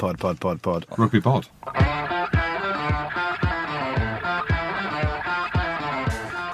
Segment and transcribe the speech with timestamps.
[0.00, 0.86] Pod, pod, pod, pod.
[0.96, 1.46] Rugby pod.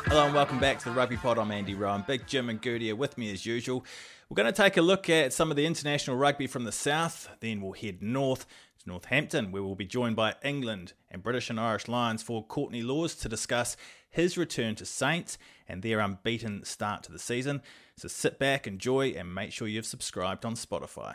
[0.09, 1.39] Hello and welcome back to the Rugby Pod.
[1.39, 2.03] I'm Andy Rowan.
[2.09, 3.85] Big Jim and Goodey are with me as usual.
[4.29, 7.29] We're going to take a look at some of the international rugby from the south.
[7.39, 8.47] Then we'll head north
[8.81, 12.83] to Northampton, where we'll be joined by England and British and Irish Lions for Courtney
[12.83, 13.77] Lawes to discuss
[14.11, 15.39] his return to Saints
[15.69, 17.63] and their unbeaten start to the season.
[17.97, 21.15] So sit back, enjoy, and make sure you've subscribed on Spotify.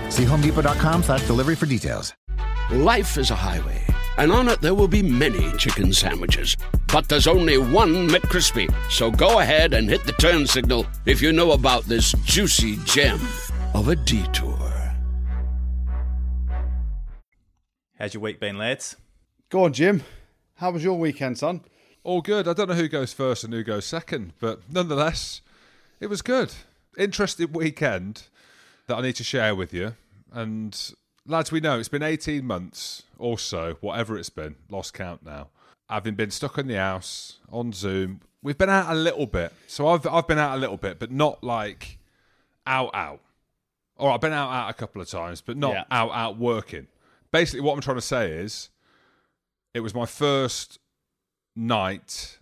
[0.11, 2.13] See homedepot.com slash delivery for details.
[2.69, 3.81] Life is a highway,
[4.17, 6.55] and on it there will be many chicken sandwiches.
[6.91, 8.73] But there's only one McCrispy.
[8.91, 13.21] So go ahead and hit the turn signal if you know about this juicy gem
[13.73, 14.57] of a detour.
[17.97, 18.97] How's your week been, lads?
[19.49, 20.03] Go on, Jim.
[20.55, 21.61] How was your weekend, son?
[22.03, 22.49] All good.
[22.49, 25.41] I don't know who goes first and who goes second, but nonetheless,
[26.01, 26.53] it was good.
[26.97, 28.23] Interesting weekend
[28.87, 29.95] that I need to share with you.
[30.31, 30.93] And
[31.25, 35.49] lads, we know it's been 18 months or so, whatever it's been, lost count now.
[35.89, 39.51] Having been stuck in the house on Zoom, we've been out a little bit.
[39.67, 41.97] So I've I've been out a little bit, but not like
[42.65, 43.19] out out.
[43.97, 45.83] Or I've been out out a couple of times, but not Yeah.
[45.91, 46.87] out out working.
[47.31, 48.69] Basically, what I'm trying to say is,
[49.73, 50.79] it was my first
[51.55, 52.37] night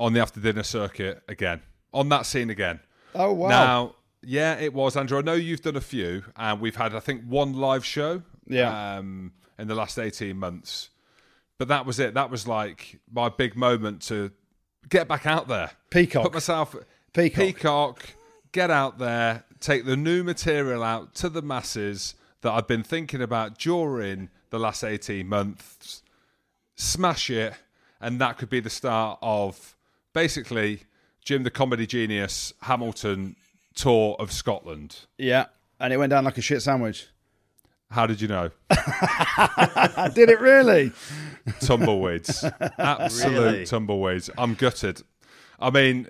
[0.00, 1.62] on the after dinner circuit again,
[1.94, 2.80] on that scene again.
[3.14, 3.48] Oh wow!
[3.48, 5.18] Now, yeah, it was, Andrew.
[5.18, 8.22] I know you've done a few, and we've had, I think, one live show.
[8.46, 8.96] Yeah.
[8.96, 10.90] Um, in the last eighteen months,
[11.58, 12.14] but that was it.
[12.14, 14.32] That was like my big moment to
[14.88, 16.24] get back out there, Peacock.
[16.24, 16.74] put myself
[17.12, 17.44] Peacock.
[17.44, 18.02] peacock,
[18.50, 23.22] get out there, take the new material out to the masses that I've been thinking
[23.22, 26.02] about during the last eighteen months.
[26.74, 27.54] Smash it,
[28.00, 29.76] and that could be the start of
[30.12, 30.80] basically
[31.24, 33.36] Jim the comedy genius Hamilton
[33.74, 35.06] tour of Scotland.
[35.18, 35.46] yeah,
[35.80, 37.08] and it went down like a shit sandwich.
[37.90, 38.50] How did you know?
[40.14, 40.92] Did it really.
[41.60, 42.44] Tumbleweeds.
[42.78, 43.66] Absolute Really?
[43.66, 44.30] tumbleweeds.
[44.38, 45.02] I'm gutted.
[45.60, 46.08] I mean,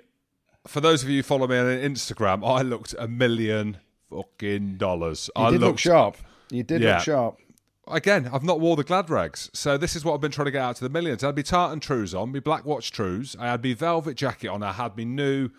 [0.65, 3.77] for those of you who follow me on Instagram, I looked a million
[4.09, 5.29] fucking dollars.
[5.35, 6.17] You I did looked look sharp.
[6.49, 6.95] You did Yeah.
[6.95, 7.39] look sharp.
[7.87, 9.49] again, I've not wore the glad rags.
[9.53, 11.23] So this is what I've been trying to get out to the millions.
[11.23, 13.35] I had me tartan trews on, me black watch trews.
[13.37, 14.63] I had me velvet jacket on.
[14.63, 15.49] I had me new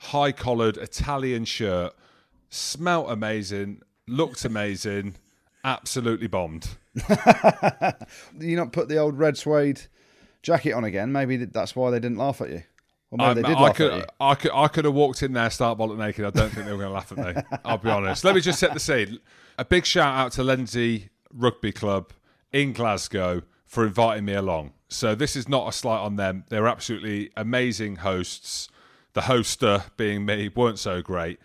[0.00, 1.94] high collared Italian shirt.
[2.50, 5.14] Smelt amazing, looked amazing,
[5.64, 6.68] absolutely bombed.
[8.40, 9.82] You not put the old red suede
[10.42, 11.12] jacket on again.
[11.12, 12.62] Maybe that's why they didn't laugh at you.
[13.10, 14.04] Or maybe I, they did I laugh could, at you.
[14.20, 16.24] I could, I could have walked in there, start bollock naked.
[16.24, 17.42] I don't think they were going to laugh at me.
[17.64, 18.24] I'll be honest.
[18.24, 19.18] Let me just set the scene.
[19.58, 22.12] A big shout out to Lenzie Rugby Club
[22.52, 24.72] in Glasgow for inviting me along.
[24.88, 26.44] So this is not a slight on them.
[26.48, 28.68] They're absolutely amazing hosts.
[29.12, 31.40] The hoster uh, being me weren't so great.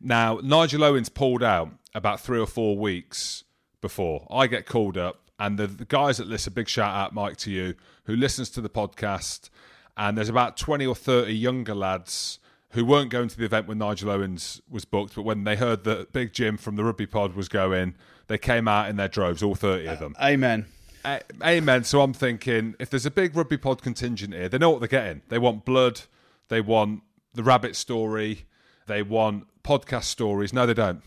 [0.00, 3.44] Now Nigel Owens pulled out about three or four weeks
[3.80, 7.36] before I get called up, and the, the guys that listen, big shout out, Mike,
[7.38, 9.48] to you, who listens to the podcast.
[9.96, 12.38] And there's about 20 or 30 younger lads
[12.70, 15.84] who weren't going to the event when Nigel Owens was booked, but when they heard
[15.84, 17.96] that Big Jim from the rugby pod was going,
[18.28, 20.14] they came out in their droves, all 30 of them.
[20.22, 20.66] Amen.
[21.04, 21.84] A- Amen.
[21.84, 24.88] So I'm thinking, if there's a big rugby pod contingent here, they know what they're
[24.88, 25.22] getting.
[25.28, 26.02] They want blood,
[26.48, 27.02] they want
[27.34, 28.46] the rabbit story,
[28.86, 30.52] they want podcast stories.
[30.52, 31.02] No, they don't.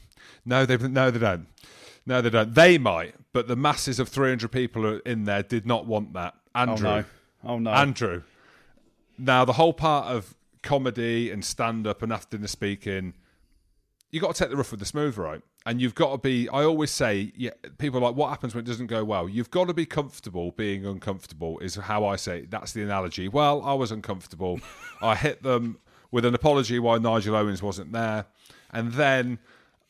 [0.45, 1.47] No, they no, they don't.
[2.05, 2.53] No, they don't.
[2.53, 6.35] They might, but the masses of 300 people are in there did not want that.
[6.53, 7.05] Andrew, Oh no.
[7.45, 7.71] Oh no.
[7.71, 8.23] Andrew.
[9.17, 13.13] Now, the whole part of comedy and stand up and after dinner speaking,
[14.11, 15.41] you got to take the rough with the smooth, right?
[15.65, 16.49] And you've got to be.
[16.49, 19.29] I always say, yeah, people are like, what happens when it doesn't go well?
[19.29, 21.57] You've got to be comfortable being uncomfortable.
[21.59, 22.39] Is how I say.
[22.39, 22.51] It.
[22.51, 23.27] That's the analogy.
[23.27, 24.59] Well, I was uncomfortable.
[25.01, 25.79] I hit them
[26.13, 28.27] with an apology why Nigel Owens wasn't there,
[28.71, 29.39] and then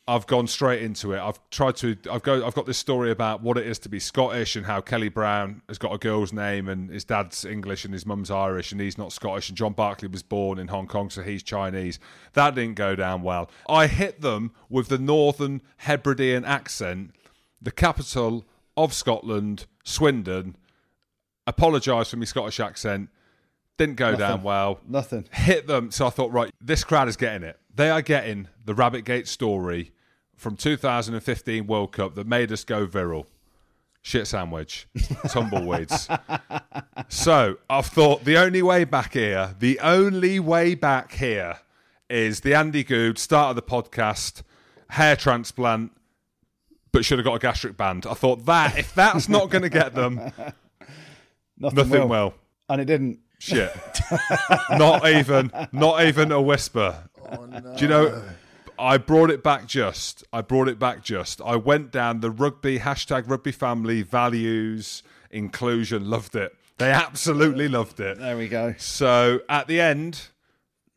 [0.08, 1.20] I've gone straight into it.
[1.20, 1.96] I've tried to.
[2.10, 2.44] I've go.
[2.46, 5.60] I've got this story about what it is to be Scottish and how Kelly Brown
[5.68, 8.96] has got a girl's name and his dad's English and his mum's Irish and he's
[8.96, 9.50] not Scottish.
[9.50, 11.98] And John Barclay was born in Hong Kong, so he's Chinese.
[12.32, 13.50] That didn't go down well.
[13.68, 17.12] I hit them with the Northern Hebridean accent,
[17.60, 18.46] the capital
[18.78, 20.56] of Scotland, Swindon.
[21.46, 23.10] Apologise for my Scottish accent.
[23.76, 25.24] Didn't go down well Nothing.
[25.32, 25.90] hit them.
[25.90, 27.58] So I thought, right, this crowd is getting it.
[27.74, 29.92] They are getting the Rabbit Gate story
[30.36, 33.26] from 2015 World Cup that made us go viral.
[34.02, 34.86] shit sandwich,
[35.28, 36.08] tumbleweeds.
[37.08, 41.58] so I've thought the only way back here, the only way back here
[42.08, 44.42] is the Andy Good start of the podcast,
[44.90, 45.90] hair transplant,
[46.92, 48.06] but should have got a gastric band.
[48.06, 50.16] I thought that if that's not going to get them,
[51.58, 52.08] Nothing, nothing will.
[52.08, 52.34] will.
[52.68, 53.18] And it didn't.
[53.44, 53.76] Shit.
[54.70, 57.04] not even, not even a whisper.
[57.30, 58.22] Oh, Do you know?
[58.78, 60.24] I brought it back just.
[60.32, 61.42] I brought it back just.
[61.42, 66.08] I went down the rugby hashtag rugby family values inclusion.
[66.08, 66.54] Loved it.
[66.78, 68.18] They absolutely loved it.
[68.18, 68.74] There we go.
[68.78, 70.28] So at the end,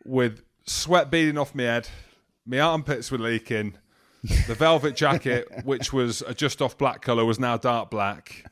[0.06, 1.90] with sweat beading off my head,
[2.46, 3.78] my armpits were leaking.
[4.24, 8.46] The velvet jacket, which was a just off black colour, was now dark black.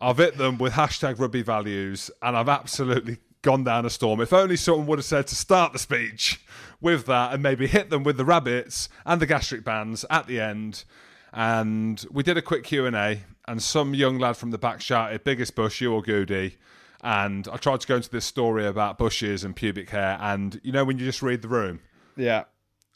[0.00, 4.20] I've hit them with hashtag rugby values, and I've absolutely gone down a storm.
[4.20, 6.40] If only someone would have said to start the speech
[6.80, 10.40] with that, and maybe hit them with the rabbits and the gastric bands at the
[10.40, 10.84] end.
[11.32, 14.80] And we did a quick Q and A, and some young lad from the back
[14.80, 16.56] shouted, "Biggest bush, you or Goodey?"
[17.02, 20.72] And I tried to go into this story about bushes and pubic hair, and you
[20.72, 21.80] know when you just read the room.
[22.16, 22.44] Yeah.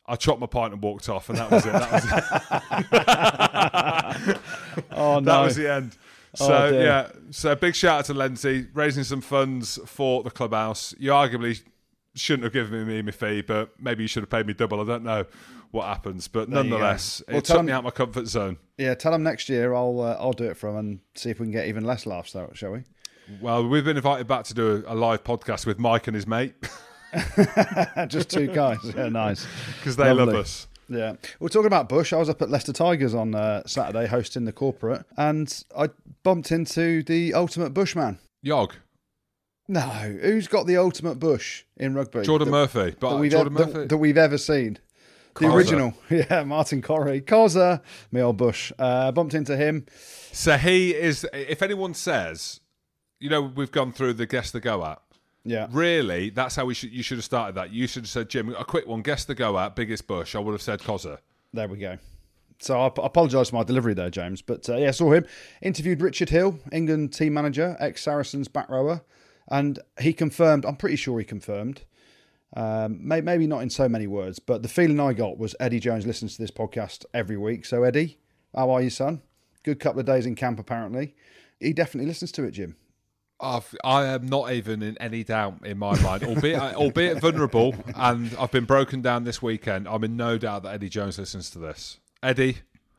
[0.09, 1.73] I chopped my pint and walked off, and that was it.
[1.73, 1.93] That
[4.73, 5.21] was, Oh, no.
[5.21, 5.97] that was the end.
[6.41, 6.83] Oh, So dear.
[6.85, 10.95] yeah, so big shout out to Lenzie raising some funds for the clubhouse.
[10.99, 11.63] You arguably
[12.15, 14.81] shouldn't have given me my fee, but maybe you should have paid me double.
[14.81, 15.25] I don't know
[15.71, 16.57] what happens, but go.
[16.63, 18.59] nonetheless, Well, it took them- me out my comfort zone.
[18.79, 21.41] Yeah, tell them next year I'll uh, I'll do it for them and see if
[21.41, 22.83] we can get even less laughs out, shall we?
[23.41, 26.27] Well, we've been invited back to do a, a live podcast with Mike and his
[26.27, 26.55] mate
[28.09, 28.79] Just two guys.
[28.97, 29.47] Yeah, nice.
[29.79, 30.67] because they love us.
[30.89, 31.15] Yeah.
[31.41, 32.13] We're talking about Bush.
[32.13, 35.89] I was up at Leicester Tigers on uh, Saturday hosting the corporate and I
[36.23, 38.19] bumped into the ultimate Bushman.
[38.43, 38.75] Yog,
[39.67, 42.23] No, who's got the ultimate Bush in rugby?
[42.23, 43.73] Jordan that, Murphy, but that we've, Jordan ev- Murphy.
[43.81, 44.79] that, that we've ever seen.
[45.41, 45.93] The original.
[46.11, 47.21] Yeah, Martin Corry.
[47.23, 48.73] Cozza, me old Bush.
[48.79, 49.85] Uh, bumped into him.
[50.33, 51.27] So he is.
[51.33, 52.61] If anyone says,
[53.21, 55.03] you know, we've gone through the guess the go at.
[55.47, 55.69] Yeah.
[55.71, 56.93] Really, that's how we should.
[56.93, 57.73] You should have started that.
[57.73, 59.01] You should have said, Jim, a quick one.
[59.03, 60.35] Guess the go at biggest bush.
[60.35, 61.19] I would have said Cozza.
[61.53, 61.99] There we go.
[62.59, 64.43] So I, apologise for my delivery there, James.
[64.43, 65.25] But uh, yeah, saw him.
[65.63, 69.03] Interviewed Richard Hill, England team manager, ex Saracens back rower,
[69.49, 70.67] and he confirmed.
[70.67, 71.83] I'm pretty sure he confirmed.
[72.57, 75.81] Um, may, maybe not in so many words, but the feeling I got was Eddie
[75.81, 77.67] Jones listens to this podcast every week.
[77.67, 78.19] So Eddie,
[78.55, 79.23] how are you, son?
[79.63, 81.15] Good couple of days in camp, apparently.
[81.61, 82.77] He definitely listens to it, Jim.
[83.39, 88.35] I've, I am not even in any doubt in my mind, albeit albeit vulnerable, and
[88.39, 89.87] I've been broken down this weekend.
[89.87, 91.99] I'm in no doubt that Eddie Jones listens to this.
[92.23, 92.59] Eddie,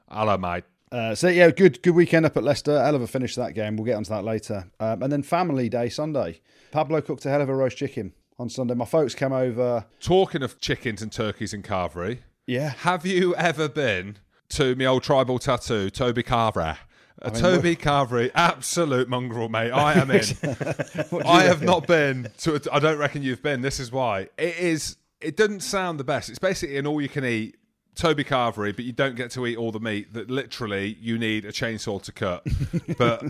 [0.10, 0.64] hello, mate.
[0.92, 2.82] Uh, so yeah, good good weekend up at Leicester.
[2.82, 3.76] Hell of a finish to that game.
[3.78, 4.70] We'll get onto that later.
[4.80, 6.40] Um, and then Family Day Sunday.
[6.72, 8.74] Pablo cooked a hell of a roast chicken on Sunday.
[8.76, 9.86] My folks came over.
[10.00, 14.18] Talking of chickens and turkeys in Carvery, Yeah, have you ever been
[14.50, 16.78] to my old tribal tattoo, Toby Carvery?
[17.22, 19.72] A Toby Carvery, absolute mongrel, mate.
[19.72, 20.22] I am in.
[21.26, 22.56] I have not been to.
[22.56, 23.62] A, I don't reckon you've been.
[23.62, 24.98] This is why it is.
[25.20, 26.30] It doesn't sound the best.
[26.30, 27.58] It's basically an all-you-can-eat
[27.96, 30.14] Toby Carvery, but you don't get to eat all the meat.
[30.14, 32.46] That literally you need a chainsaw to cut.
[32.98, 33.26] but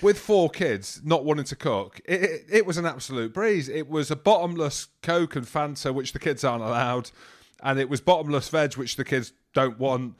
[0.00, 3.68] with four kids not wanting to cook, it, it, it was an absolute breeze.
[3.68, 7.10] It was a bottomless Coke and Fanta, which the kids aren't allowed,
[7.62, 10.14] and it was bottomless veg, which the kids don't want.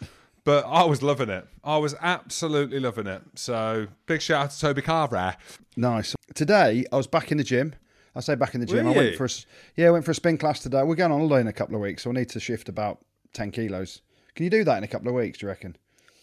[0.48, 1.46] But I was loving it.
[1.62, 3.20] I was absolutely loving it.
[3.34, 5.36] So big shout out to Toby Carver.
[5.76, 6.16] nice.
[6.34, 7.74] Today I was back in the gym.
[8.16, 8.86] I say back in the gym.
[8.86, 9.16] Were I went you?
[9.18, 9.28] for a
[9.76, 10.82] yeah, I went for a spin class today.
[10.84, 13.04] We're going on holiday in a couple of weeks, so I need to shift about
[13.34, 14.00] ten kilos.
[14.36, 15.36] Can you do that in a couple of weeks?
[15.36, 15.76] Do you reckon?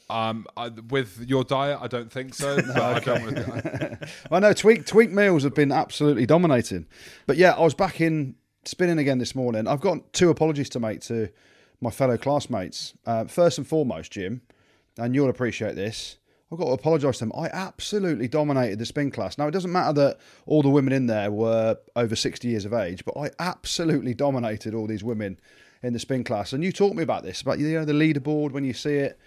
[0.10, 2.56] Um, I, with your diet, I don't think so.
[2.66, 6.88] But I don't I know tweak tweak meals have been absolutely dominating,
[7.28, 9.68] but yeah, I was back in spinning again this morning.
[9.68, 11.30] I've got two apologies to make to
[11.82, 12.94] my fellow classmates.
[13.06, 14.42] Uh, first and foremost, Jim,
[14.98, 16.18] and you'll appreciate this.
[16.52, 17.34] I've got to apologise to them.
[17.36, 19.38] I absolutely dominated the spin class.
[19.38, 22.74] Now it doesn't matter that all the women in there were over sixty years of
[22.74, 25.40] age, but I absolutely dominated all these women
[25.82, 26.54] in the spin class.
[26.54, 29.20] And you taught me about this, about you know the leaderboard when you see it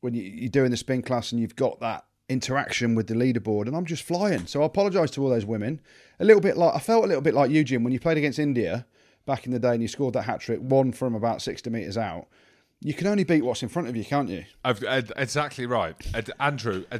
[0.00, 3.66] when you, you're doing the spin class and you've got that interaction with the leaderboard,
[3.66, 4.46] and I'm just flying.
[4.46, 5.80] So I apologise to all those women.
[6.20, 8.18] A little bit like I felt a little bit like you, Jim, when you played
[8.18, 8.84] against India
[9.28, 11.96] back in the day and you scored that hat trick, one from about 60 metres
[11.96, 12.26] out.
[12.80, 14.44] You can only beat what's in front of you, can't you?
[14.64, 14.82] I've,
[15.16, 15.94] exactly right,
[16.40, 16.84] Andrew.
[16.90, 16.98] Uh,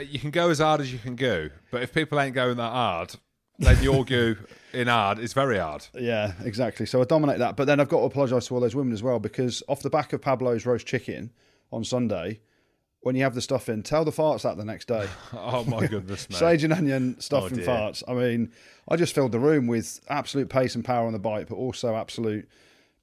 [0.00, 2.72] you can go as hard as you can go, but if people ain't going that
[2.72, 3.14] hard,
[3.58, 4.34] then your go
[4.72, 5.86] in hard is very hard.
[5.94, 6.84] Yeah, exactly.
[6.84, 7.56] So I dominate that.
[7.56, 9.90] But then I've got to apologise to all those women as well because off the
[9.90, 11.30] back of Pablo's roast chicken
[11.70, 12.40] on Sunday,
[13.02, 15.06] when you have the stuff in, tell the farts that the next day.
[15.32, 16.36] Oh my goodness, mate.
[16.38, 17.66] Sage and onion stuff Oh, and dear.
[17.66, 18.02] farts.
[18.08, 18.52] I mean,
[18.88, 21.94] I just filled the room with absolute pace and power on the bike, but also
[21.96, 22.48] absolute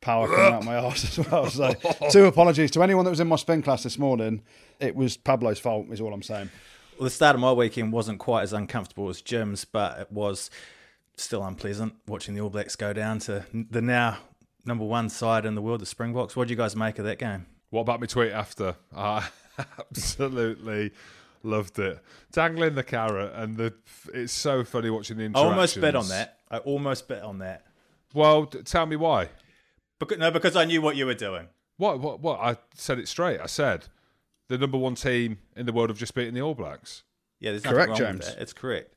[0.01, 1.50] power coming out my arse as well.
[1.50, 1.74] So,
[2.12, 4.41] two apologies to anyone that was in my spin class this morning.
[4.79, 6.50] It was Pablo's fault, is all I'm saying.
[6.98, 10.50] Well, the start of my weekend wasn't quite as uncomfortable as Jim's, but it was
[11.18, 14.18] still unpleasant watching the All Blacks go down to the now
[14.65, 16.36] number one side in the world, the Springboks.
[16.36, 17.46] What do you guys make of that game?
[17.72, 18.75] What about my tweet after?
[18.96, 19.27] I
[19.80, 20.92] absolutely
[21.44, 22.00] loved it.
[22.32, 23.74] Dangling the carrot, and the
[24.13, 25.51] it's so funny watching the I interactions.
[25.51, 26.38] almost bet on that.
[26.51, 27.66] I almost bet on that.
[28.13, 29.30] Well, d- tell me why.
[30.00, 31.48] Because, no, because I knew what you were doing.
[31.78, 32.00] What?
[32.00, 32.20] What?
[32.22, 32.39] What?
[32.39, 33.39] I said it straight.
[33.39, 33.86] I said
[34.48, 37.04] the number one team in the world have just beaten the All Blacks.
[37.39, 38.20] Yeah, there's nothing Correct, wrong James.
[38.25, 38.42] with that.
[38.42, 38.94] It's correct.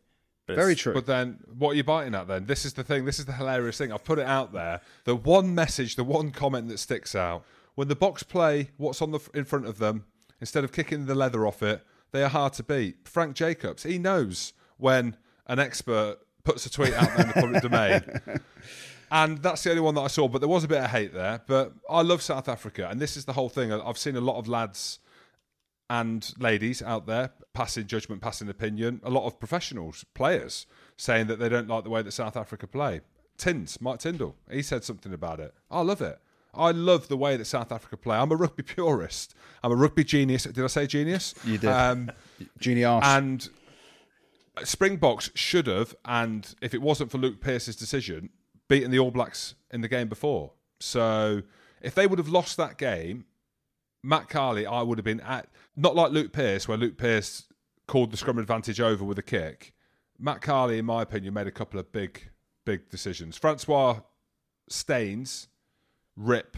[0.46, 0.94] But Very it's- true.
[0.94, 2.46] But then, what are you biting at then?
[2.46, 3.04] This is the thing.
[3.04, 3.92] This is the hilarious thing.
[3.92, 4.80] I've put it out there.
[5.04, 7.44] The one message, the one comment that sticks out
[7.76, 10.04] when the box play what's on the in front of them
[10.42, 12.96] instead of kicking the leather off it, they are hard to beat.
[13.08, 17.62] Frank Jacobs, he knows when an expert puts a tweet out there in the public
[17.70, 18.02] domain.
[19.12, 21.14] And that's the only one that I saw, but there was a bit of hate
[21.14, 21.40] there.
[21.46, 23.72] But I love South Africa, and this is the whole thing.
[23.72, 24.98] I've seen a lot of lads
[25.88, 29.00] and ladies out there passing judgment, passing opinion.
[29.04, 32.66] A lot of professionals, players, saying that they don't like the way that South Africa
[32.66, 33.00] play.
[33.38, 35.54] Tins, Mike Tindall, he said something about it.
[35.70, 36.18] I love it.
[36.54, 38.16] I love the way that South Africa play.
[38.16, 39.34] I'm a rugby purist.
[39.62, 40.44] I'm a rugby genius.
[40.44, 41.34] Did I say genius?
[41.44, 41.70] You did.
[41.70, 42.10] Um,
[42.58, 43.04] Genie Arse.
[43.06, 43.48] and
[44.64, 48.28] Springboks should have, and if it wasn't for Luke Pearce's decision,
[48.68, 50.52] beaten the All Blacks in the game before.
[50.78, 51.42] So
[51.80, 53.24] if they would have lost that game,
[54.02, 57.44] Matt Carley, I would have been at not like Luke Pearce, where Luke Pearce
[57.86, 59.72] called the scrum advantage over with a kick.
[60.18, 62.28] Matt Carley, in my opinion, made a couple of big,
[62.66, 63.36] big decisions.
[63.38, 64.00] Francois
[64.68, 65.48] Steyn's
[66.16, 66.56] rip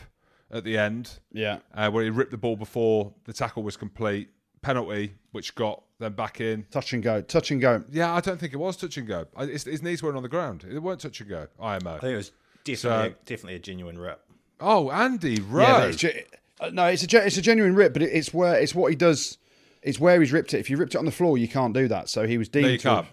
[0.50, 1.58] at the end yeah.
[1.74, 4.30] uh, where he ripped the ball before the tackle was complete.
[4.62, 6.64] Penalty, which got them back in.
[6.70, 7.20] Touch and go.
[7.20, 7.84] Touch and go.
[7.90, 9.26] Yeah, I don't think it was touch and go.
[9.36, 10.64] I- His, his knees weren't on the ground.
[10.66, 11.48] It weren't touch and go.
[11.60, 11.66] IMO.
[11.68, 11.98] I IMO.
[11.98, 12.32] think it was
[12.64, 14.20] definitely, So- definitely a genuine rip.
[14.60, 15.66] Oh, Andy Yeah, Rowe.
[15.66, 16.24] but it's ge-
[16.60, 18.96] uh, no, it's a it's a genuine rip, but it, it's where it's what he
[18.96, 19.36] does.
[19.82, 20.60] It's where he's ripped it.
[20.60, 22.08] If you ripped it on the floor, you can't do that.
[22.08, 22.64] So he was deemed.
[22.66, 23.06] No, you to can't.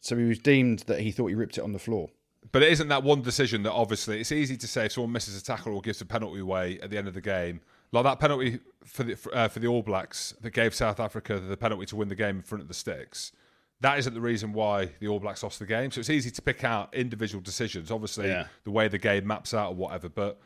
[0.00, 2.08] so he was deemed that he thought he ripped it on the floor.
[2.52, 5.40] But it isn't that one decision that obviously it's easy to say if someone misses
[5.40, 7.60] a tackle or gives a penalty away at the end of the game,
[7.92, 11.38] like that penalty for the for, uh, for the All Blacks that gave South Africa
[11.40, 13.32] the penalty to win the game in front of the sticks.
[13.80, 15.90] That isn't the reason why the All Blacks lost the game.
[15.90, 17.90] So it's easy to pick out individual decisions.
[17.90, 18.46] Obviously, Yeah.
[18.64, 20.08] the way the game maps out or whatever.
[20.08, 20.38] But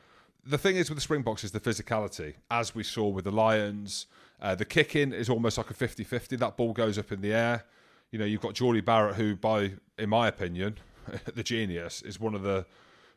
[0.44, 4.06] the thing is with the Springboks is the physicality, as we saw with the Lions.
[4.40, 6.38] Uh, the kicking is almost like a 50-50.
[6.38, 7.64] That ball goes up in the air.
[8.10, 10.78] You know, you've got Jordie Barrett, who, by in my opinion,
[11.34, 12.66] the genius, is one of the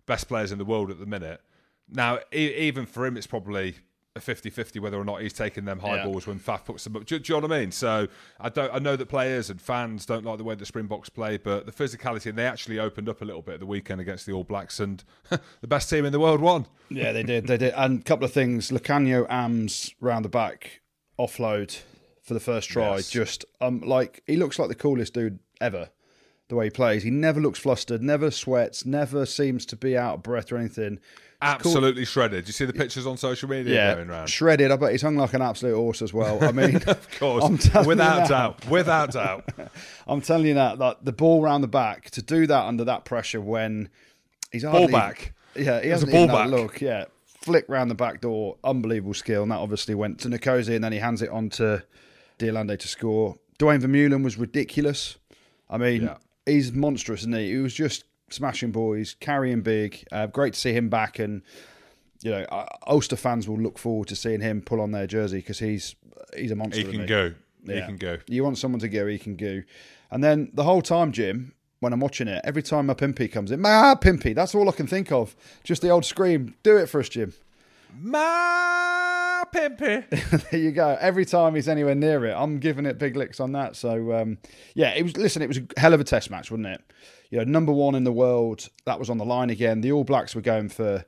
[0.06, 1.42] best players in the world at the minute.
[1.90, 3.76] Now, e- even for him, it's probably
[4.16, 6.04] a 50-50 whether or not he's taking them high Yeah.
[6.06, 7.04] balls when Faf puts them up.
[7.06, 7.72] Do, do you know what I mean?
[7.72, 8.08] So
[8.40, 8.72] I don't.
[8.72, 11.72] I know that players and fans don't like the way the Springboks play, but the
[11.72, 14.44] physicality and they actually opened up a little bit at the weekend against the All
[14.44, 16.68] Blacks, and the best team in the world won.
[16.90, 17.48] Yeah, they did.
[17.48, 17.74] They did.
[17.76, 18.70] And a couple of things.
[18.70, 20.82] Lukhanyo Am's round the back
[21.20, 21.80] offload
[22.22, 22.98] for the first try.
[22.98, 23.10] Yes.
[23.10, 25.90] Just um, like he looks like the coolest dude ever.
[26.50, 30.16] The way he plays, he never looks flustered, never sweats, never seems to be out
[30.16, 31.00] of breath or anything.
[31.42, 32.48] Absolutely shredded.
[32.48, 34.28] You see the pictures on social media going around?
[34.30, 34.72] shredded.
[34.72, 36.42] I bet he's hung like an absolute horse as well.
[36.44, 39.50] I mean, of course, I'm telling you without doubt, without doubt.
[40.08, 43.04] I'm telling you that that the ball round the back to do that under that
[43.04, 43.90] pressure when
[44.52, 45.34] he's Ball back.
[45.56, 46.60] Yeah, he hasn't a ball even had a back.
[46.60, 46.82] look.
[46.82, 50.84] Yeah, flick round the back door, unbelievable skill, and that obviously went to Nkosi, and
[50.84, 51.84] then he hands it on to
[52.38, 53.38] Diolande to score.
[53.58, 55.18] Duane Vermeulen was ridiculous.
[55.70, 56.18] I mean, Yeah.
[56.46, 57.52] He's monstrous, isn't he?
[57.52, 60.06] He was just smashing boys, carrying big.
[60.12, 61.42] Uh, great to see him back, and
[62.22, 65.38] you know, uh, Ulster fans will look forward to seeing him pull on their jersey
[65.38, 65.96] because he's
[66.36, 66.82] he's a monster.
[66.82, 67.34] He can go.
[67.66, 68.18] He can go.
[68.28, 69.64] You want someone to go, he can go.
[70.12, 73.52] And then the whole time, Jim, when I'm watching it, every time a Pimpy comes
[73.52, 75.36] in, Mapimpi, that's all I can think of.
[75.64, 76.56] Just the old scream.
[76.64, 77.34] Do it for us, Jim.
[79.52, 80.50] Pimpy.
[80.52, 80.98] there you go.
[81.00, 83.76] Every time he's anywhere near it, I'm giving it big licks on that.
[83.76, 84.38] So um,
[84.76, 85.18] yeah, it was.
[85.18, 86.82] Listen, it was a hell of a test match, wasn't it?
[87.30, 88.70] You know, number one in the world.
[88.86, 89.82] That was on the line again.
[89.82, 91.06] The All Blacks were going for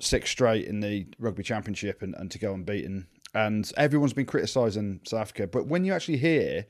[0.00, 3.06] six straight in the rugby championship and, and to go unbeaten.
[3.34, 6.66] And everyone's been criticising South Africa, but when you actually hear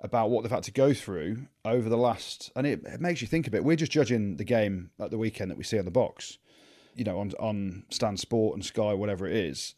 [0.00, 3.26] about what they've had to go through over the last, and it, it makes you
[3.26, 3.64] think a bit.
[3.64, 6.38] We're just judging the game at the weekend that we see on the box,
[6.94, 9.74] you know, on on Stan Sport and Sky, whatever it is.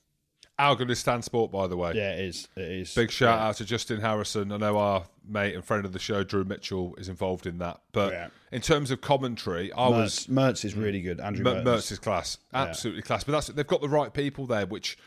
[0.61, 1.95] How good is Stan Sport, by the way?
[1.95, 2.49] Yeah, it is.
[2.55, 2.95] It is.
[2.95, 4.53] Big shout out to Justin Harrison.
[4.53, 7.81] I know our mate and friend of the show, Drew Mitchell, is involved in that.
[7.93, 8.29] But Yeah.
[8.53, 10.83] in terms of commentary, I was Mehrts, Mehrts is mm.
[10.83, 11.19] really good.
[11.19, 11.65] Andrew Mer- Mehrts.
[11.65, 13.25] Mehrts is class, absolutely class.
[13.25, 14.99] But that's they've got the right people there, which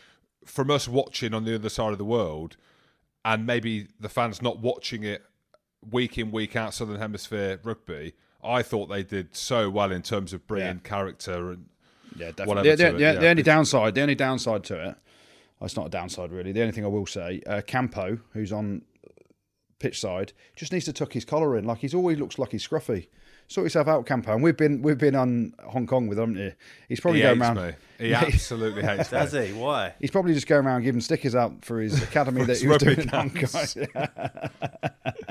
[0.44, 2.58] from us watching on the other side of the world,
[3.24, 5.22] and maybe the fans not watching it
[5.88, 10.34] week in week out Southern Hemisphere rugby, I thought they did so well in terms
[10.34, 10.90] of bringing Yeah.
[10.90, 11.66] character and
[12.16, 12.46] Yeah, definitely.
[12.56, 13.14] whatever The, the- the- yeah.
[13.14, 14.96] the only downside, the only downside to it,
[15.66, 16.52] it's not a downside really.
[16.52, 18.84] The only thing I will say, uh, Campo, who's on
[19.80, 20.32] pitch side.
[20.56, 21.66] Just needs to tuck his collar in.
[21.66, 23.08] Like he's always looks like he's scruffy.
[23.50, 24.34] Sort yourself out, Campo.
[24.34, 26.54] And we've been we've been on Hong Kong with him, haven't you?
[26.88, 27.58] He's probably He going around.
[27.58, 27.74] me.
[28.00, 29.20] He absolutely hates me.
[29.20, 29.54] Does he?
[29.54, 29.94] Why?
[30.00, 32.78] He's probably just going around giving stickers out for his academy that his he was
[32.80, 34.50] doing rugby in Hong Kong.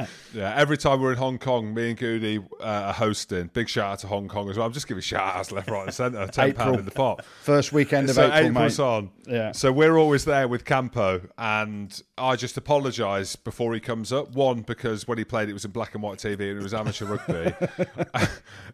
[0.34, 3.50] Yeah, every time we're in Hong Kong, me and Goodey uh, are hosting.
[3.52, 4.66] Big shout out to Hong Kong as well.
[4.66, 6.26] I'm just giving shout outs left, right, and centre.
[6.26, 6.78] Ten pound April.
[6.78, 7.24] in the pot.
[7.42, 8.84] First weekend of so April, April's mate.
[8.84, 9.10] on.
[9.26, 9.52] Yeah.
[9.52, 14.32] So we're always there with Campo, and I just apologise before he comes up.
[14.34, 16.74] One because when he played, it was in black and white TV and it was
[16.74, 17.54] amateur rugby,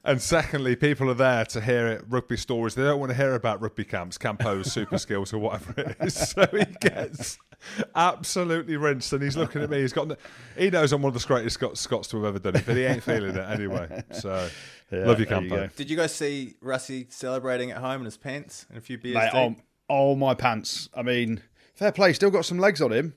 [0.04, 2.74] and secondly, people are there to hear it, rugby stories.
[2.76, 6.14] They don't want to hear about rugby camps, Campo's super skills or whatever it is.
[6.38, 7.38] So he gets
[7.94, 9.80] absolutely rinsed, and he's looking at me.
[9.80, 10.16] He's got, no-
[10.56, 12.76] he knows I'm one of the greatest Scots, Scots to have ever done it, but
[12.76, 14.02] he ain't feeling it anyway.
[14.12, 14.30] So
[14.92, 18.66] love you, there you Did you guys see Rassie celebrating at home in his pants
[18.68, 19.16] and a few beers?
[19.16, 19.58] Mate, deep?
[19.88, 20.88] oh, oh my pants.
[20.94, 21.42] I mean,
[21.74, 22.12] fair play.
[22.12, 23.14] Still got some legs on him.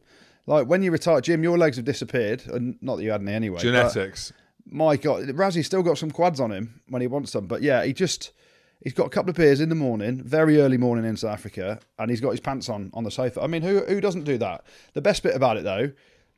[0.48, 3.34] Like when you retire, Jim, your legs have disappeared, and not that you had any
[3.34, 3.60] anyway.
[3.60, 4.34] Genetics.
[4.66, 7.48] my God, Rassie's still got some quads on him when he wants them.
[7.48, 8.32] But yeah, he just
[8.82, 11.80] he's got a couple of beers in the morning, very early morning in South Africa,
[12.00, 13.42] and he's got his pants on on the sofa.
[13.42, 14.66] I mean, who who doesn't do that?
[14.94, 15.92] The best bit about it though,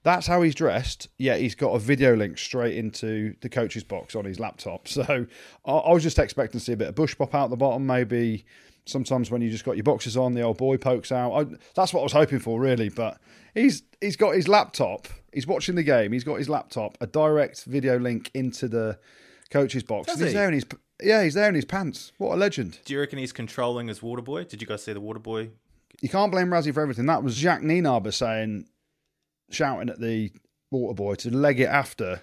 [0.04, 1.08] that's how he's dressed.
[1.18, 4.88] Yet he's got a video link straight into the coach's box on his laptop.
[4.94, 5.26] So
[5.66, 7.86] I, I was just expecting to see a bit of bush pop out the bottom,
[7.86, 8.46] maybe.
[8.86, 11.32] Sometimes when you just got your boxes on, the old boy pokes out.
[11.32, 12.90] I, that's what I was hoping for, really.
[12.90, 13.18] But
[13.56, 15.08] he's he's got his laptop.
[15.34, 16.12] He's watching the game.
[16.12, 19.00] He's got his laptop, a direct video link into the
[19.50, 20.08] coach's box.
[20.08, 20.38] Does and he's he?
[20.38, 20.66] there in his
[21.04, 22.12] yeah, he's there in his pants.
[22.18, 22.80] What a legend!
[22.86, 24.44] Do you reckon he's controlling his water boy?
[24.46, 25.50] Did you guys see the water boy?
[26.02, 27.06] You can't blame Rassie for everything.
[27.06, 28.68] That was Jacques Nienaber saying,
[29.52, 30.32] shouting at the
[30.72, 32.22] water boy to leg it after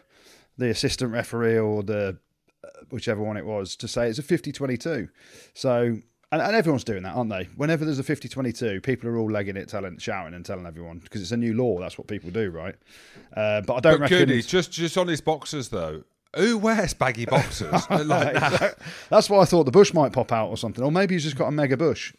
[0.58, 2.18] the assistant referee or the
[2.62, 5.08] uh, whichever one it was to say it's a 50-22.
[5.54, 5.98] So.
[6.32, 7.48] And, and everyone's doing that, aren't they?
[7.56, 11.22] Whenever there's a 50-22, people are all legging it, telling, shouting, and telling everyone because
[11.22, 11.80] it's a new law.
[11.80, 12.76] That's what people do, right?
[13.36, 14.18] Uh, but I don't But reckon.
[14.18, 16.04] Goodey, just just on his boxers though.
[16.36, 17.70] Who wears baggy boxers?
[17.90, 18.78] like that?
[19.08, 21.36] That's why I thought the bush might pop out or something, or maybe he's just
[21.36, 22.12] got a mega bush.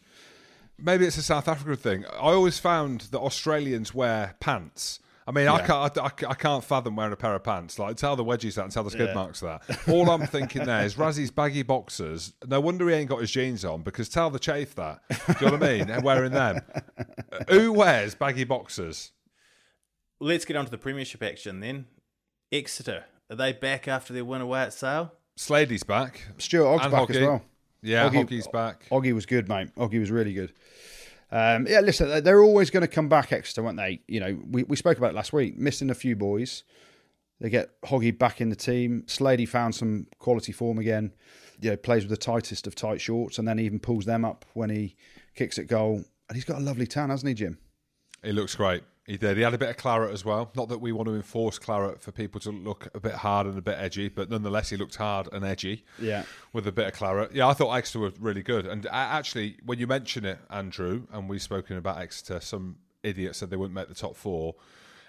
[0.77, 2.05] Maybe it's a South African thing.
[2.13, 4.99] I always found that Australians wear pants.
[5.27, 5.67] I mean, I Yeah.
[5.67, 5.97] can't.
[5.99, 7.77] I, I can't fathom wearing a pair of pants.
[7.77, 9.13] Like, tell the wedgies that and tell the skid Yeah.
[9.13, 9.61] marks that.
[9.87, 12.33] All I'm thinking there is Rassie's baggy boxers.
[12.47, 15.01] No wonder he ain't got his jeans on because tell the chafe that.
[15.09, 15.89] Do you know what I mean?
[15.91, 16.61] And wearing them.
[17.49, 19.11] Who wears baggy boxers?
[20.19, 21.85] Let's get on to the Premiership action then.
[22.51, 25.11] Exeter, are they back after their win away at Sale?
[25.37, 26.21] Slady's back.
[26.37, 27.41] Stuart Hogg's And back as well.
[27.81, 28.85] Yeah, Hoggy- Hoggy's back.
[28.91, 29.73] Oggy was good, mate.
[29.75, 30.53] Oggy was really good.
[31.31, 34.01] Um, yeah, listen, they're always going to come back extra, weren't they?
[34.07, 36.63] You know, we, we spoke about it last week, missing a few boys.
[37.39, 39.05] They get Hoggy back in the team.
[39.07, 41.13] Slady found some quality form again.
[41.61, 44.45] You know, plays with the tightest of tight shorts and then even pulls them up
[44.53, 44.95] when he
[45.35, 46.03] kicks at goal.
[46.27, 47.57] And he's got a lovely tan, hasn't he, Jim?
[48.23, 48.83] He looks great.
[49.11, 49.35] He did.
[49.35, 50.49] He had a bit of claret as well.
[50.55, 53.57] Not that we want to enforce claret for people to look a bit hard and
[53.57, 55.83] a bit edgy, but nonetheless, he looked hard and edgy.
[55.99, 56.23] Yeah.
[56.53, 57.33] With a bit of claret.
[57.33, 58.65] Yeah, I thought Exeter were really good.
[58.65, 63.35] And a- actually, when you mention it, Andrew, and we've spoken about Exeter, some idiot
[63.35, 64.55] said they wouldn't make the top four.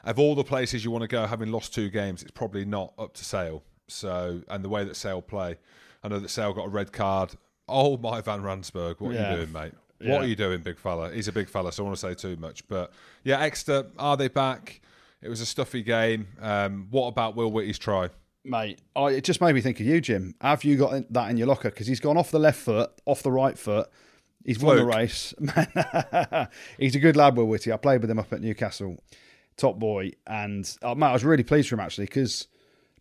[0.02, 2.94] Of all the places you want to go, having lost two games, it's probably not
[2.98, 3.62] up to Sale.
[3.86, 5.58] So, and the way that Sale play,
[6.02, 7.36] I know that Sale got a red card.
[7.68, 9.74] Oh my Van Rensburg, what are you doing, mate?
[10.02, 10.12] Yeah.
[10.12, 11.12] What are you doing, big fella?
[11.12, 12.66] He's a big fella, so I don't want to say too much.
[12.68, 12.92] But
[13.24, 14.80] yeah, Exeter, are they back?
[15.22, 16.26] It was a stuffy game.
[16.40, 18.10] Um, what about Will Witty's try?
[18.44, 20.34] Mate, I, it just made me think of you, Jim.
[20.40, 21.70] Have you got that in your locker?
[21.70, 23.88] Because he's gone off the left foot, off the right foot.
[24.44, 24.94] He's won the Fluke.
[24.94, 25.34] race.
[26.78, 27.72] he's a good lad, Will Witty.
[27.72, 28.96] I played with him up at Newcastle,
[29.56, 30.10] top boy.
[30.26, 32.48] And uh, mate, I was really pleased for him actually because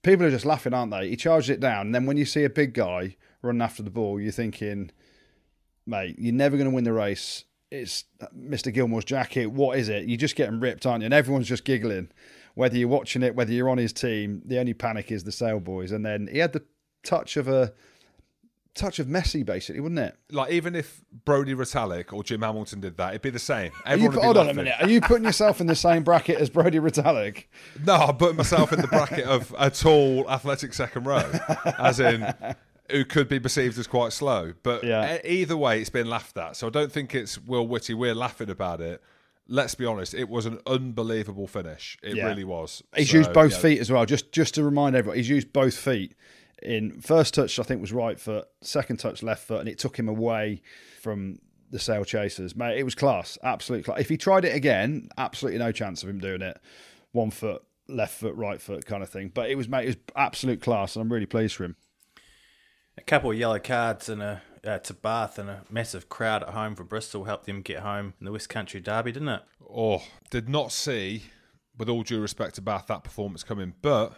[0.04, 1.10] people are just laughing, aren't they?
[1.10, 3.90] He charged it down, and then when you see a big guy running after the
[3.90, 4.92] ball, you're thinking,
[5.86, 7.46] mate, you're never going to win the race.
[7.70, 8.74] It's uh, Mr.
[8.74, 9.48] Gilmore's jacket.
[9.48, 10.08] What is it?
[10.08, 11.06] You're just getting ripped, aren't you?
[11.06, 12.10] And everyone's just giggling.
[12.54, 15.62] Whether you're watching it, whether you're on his team, the only panic is the Sale
[15.62, 15.91] boys.
[15.91, 16.63] And then he had the
[17.04, 17.74] touch of a
[18.74, 20.17] touch of Messi, basically, wouldn't it?
[20.32, 23.72] Like even if Brodie Retallick or Jim Hamilton did that, it'd be the same.
[23.72, 24.76] You, Everyone be hold on a minute.
[24.80, 27.46] Are you putting yourself in the same bracket as Brodie Retallick?
[27.86, 31.30] No, I'm putting myself in the bracket of a tall, athletic second row,
[31.80, 32.34] as in
[32.92, 34.54] who could be perceived as quite slow.
[34.64, 35.20] But Yeah.
[35.26, 36.56] either way, it's been laughed at.
[36.56, 37.94] So I don't think it's Will Witty.
[37.94, 39.02] We're laughing about it.
[39.48, 41.98] Let's be honest, it was an unbelievable finish.
[42.04, 42.28] It Yeah.
[42.28, 42.84] really was.
[42.96, 43.60] He's So, used both yeah.
[43.60, 44.06] feet as well.
[44.06, 46.16] Just just to remind everyone, he's used both feet.
[46.62, 48.48] In first touch, I think was right foot.
[48.62, 50.62] Second touch, left foot, and it took him away
[51.02, 51.40] from
[51.72, 52.56] the Sale chasers.
[52.56, 54.00] Mate, it was class, absolute class.
[54.00, 56.60] If he tried it again, absolutely no chance of him doing it.
[57.14, 59.32] One foot, left foot, right foot, kind of thing.
[59.34, 61.76] But it was mate, it was absolute class, and I'm really pleased for him.
[63.02, 66.50] A couple of yellow cards and a uh, to Bath and a massive crowd at
[66.50, 69.42] home for Bristol helped them get home in the West Country Derby, didn't it?
[69.76, 71.24] Oh, did not see
[71.76, 74.14] with all due respect to Bath, that performance coming, but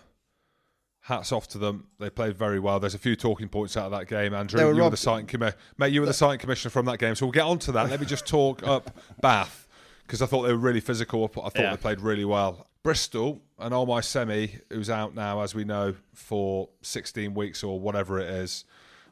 [1.03, 1.87] hats off to them.
[1.97, 2.81] They played very well.
[2.81, 4.33] There's a few talking points out of that game.
[4.33, 5.93] Andrew, They were you were robbed- the citing commi- mate.
[5.93, 7.89] You were the citing commissioner from that game, so we'll get on to that.
[7.89, 9.65] Let me just talk up Bath
[10.05, 11.23] because I thought they were really physical.
[11.23, 11.71] I thought Yeah.
[11.71, 12.67] they played really well.
[12.83, 17.79] Bristol and all my semi, who's out now, as we know, for 16 weeks or
[17.79, 18.65] whatever it is.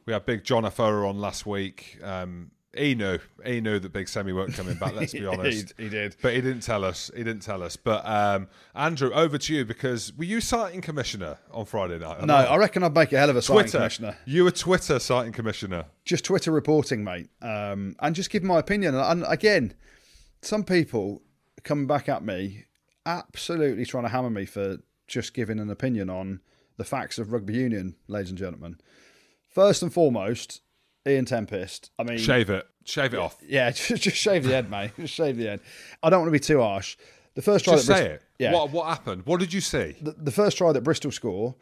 [0.04, 1.98] We had Big John Afoa on last week.
[2.02, 4.94] Um, he knew, he knew that Big Semi weren't coming back.
[4.94, 5.74] Let's be honest.
[5.76, 6.16] he did.
[6.22, 7.10] But he didn't tell us.
[7.14, 7.76] He didn't tell us.
[7.76, 12.24] But um, Andrew, over to you because were you citing commissioner on Friday night?
[12.24, 13.78] No, I reckon I'd make a hell of a signing Twitter.
[13.78, 14.16] commissioner.
[14.24, 15.84] You were Twitter citing commissioner.
[16.04, 18.94] Just Twitter reporting, mate, um, and just give my opinion.
[18.94, 19.74] And again,
[20.40, 21.22] some people
[21.64, 22.64] coming back at me,
[23.06, 26.40] absolutely trying to hammer me for just giving an opinion on
[26.76, 28.78] the facts of rugby union, ladies and gentlemen.
[29.48, 30.62] First and foremost,
[31.06, 31.90] Ian Tempest.
[31.98, 32.66] I mean, Shave it.
[32.84, 33.36] Shave it off.
[33.46, 34.90] yeah, just, just shave the head, mate.
[34.98, 35.60] Just shave the head.
[36.02, 36.96] I don't want to be too harsh.
[37.34, 38.22] The first try Just that say Bristol, it.
[38.38, 39.22] Yeah, What what happened?
[39.24, 39.96] What did you see?
[40.00, 41.54] the, the first try that Bristol score,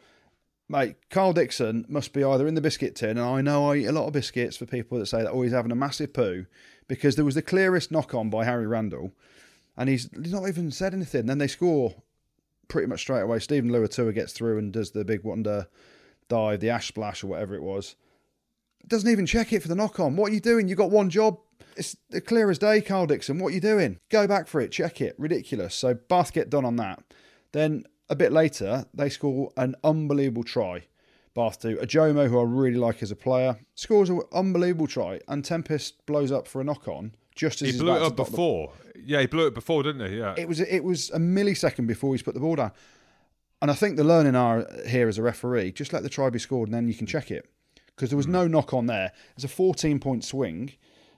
[0.67, 3.85] mate, Karl Dickson must be either in the biscuit tin, and I know I eat
[3.85, 6.45] a lot of biscuits for people that say that, oh, he's having a massive poo,
[6.87, 9.11] because there was the clearest knock on by Harry Randall,
[9.81, 11.25] and he's, he's not even said anything.
[11.25, 11.95] Then they score
[12.67, 13.39] pretty much straight away.
[13.39, 15.67] Steven Luatua gets through and does the big wonder
[16.29, 17.95] dive, the ash splash, or whatever it was.
[18.87, 20.15] Doesn't even check it for the knock on.
[20.15, 20.67] What are you doing?
[20.67, 21.39] You got one job.
[21.75, 23.39] It's clear as day, Karl Dickson.
[23.39, 23.97] What are you doing?
[24.09, 24.71] Go back for it.
[24.71, 25.15] Check it.
[25.17, 25.73] Ridiculous.
[25.73, 27.03] So Bath get done on that.
[27.51, 30.83] Then a bit later, they score an unbelievable try.
[31.33, 31.77] Bath do.
[31.77, 36.31] Ojomoh, who I really like as a player, scores an unbelievable try, and Tempest blows
[36.31, 38.73] up for a knock on just as He blew it up before.
[39.03, 40.17] Yeah, he blew it before, didn't he?
[40.19, 40.35] Yeah.
[40.37, 42.71] it was it was a millisecond before he's put the ball down.
[43.61, 46.39] And I think the learning are here as a referee, just let the try be
[46.39, 47.47] scored and then you can check it.
[47.87, 48.31] Because there was hmm.
[48.33, 49.11] no knock on there.
[49.35, 50.73] It's a 14 point swing.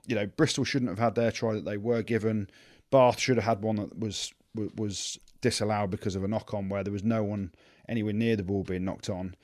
[0.06, 2.50] You know, Bristol shouldn't have had their try that they were given.
[2.92, 4.34] Bath should have had one that was
[4.76, 7.52] was disallowed because of a knock on where there was no one
[7.90, 9.36] anywhere near the ball being knocked on.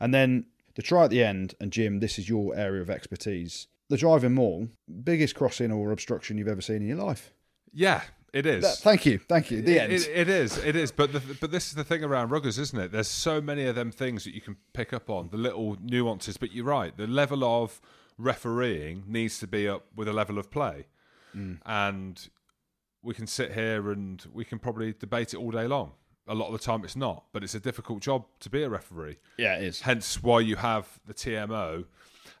[0.00, 3.66] And then the try at the end, and Jim, this is your area of expertise.
[3.88, 4.68] The driving maul,
[5.04, 7.32] biggest crossing or obstruction you've ever seen in your life.
[7.72, 8.02] yeah,
[8.34, 8.62] it is.
[8.64, 9.62] Th- Thank you, thank you.
[9.62, 9.92] The It- end.
[9.92, 10.92] it- it is, it is.
[10.92, 12.92] But the, but this is the thing around ruggers, isn't it?
[12.92, 16.36] There's so many of them things that you can pick up on, the little nuances.
[16.36, 17.80] But you're right, the level of
[18.18, 20.86] refereeing needs to be up with a level of play,
[21.34, 21.58] Mm.
[21.64, 22.28] and
[23.02, 25.92] we can sit here and we can probably debate it all day long.
[26.26, 28.68] A lot of the time, it's not, but it's a difficult job to be a
[28.68, 29.16] referee.
[29.38, 29.80] Yeah, it is.
[29.80, 31.86] Hence why you have the TMO.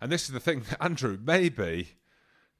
[0.00, 1.88] And this is the thing, Andrew, maybe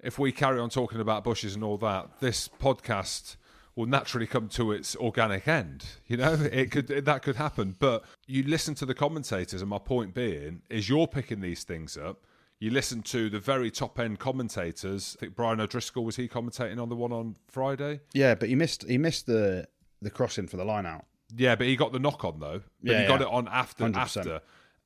[0.01, 3.37] if we carry on talking about bushes and all that, this podcast
[3.74, 5.85] will naturally come to its organic end.
[6.07, 7.77] You know, it could that could happen.
[7.79, 11.96] But you listen to the commentators, and my point being is you're picking these things
[11.96, 12.24] up.
[12.61, 15.16] You listen to the very top end commentators.
[15.16, 18.01] I think Brian O'Driscoll was he commentating on the one on Friday.
[18.12, 19.68] Yeah, but he missed he missed the
[20.03, 21.05] the crossing for the line out.
[21.37, 22.62] Yeah, but he got the knock on though.
[22.83, 23.27] But Yeah, he got yeah.
[23.27, 23.96] it on after 100%.
[23.96, 24.40] after.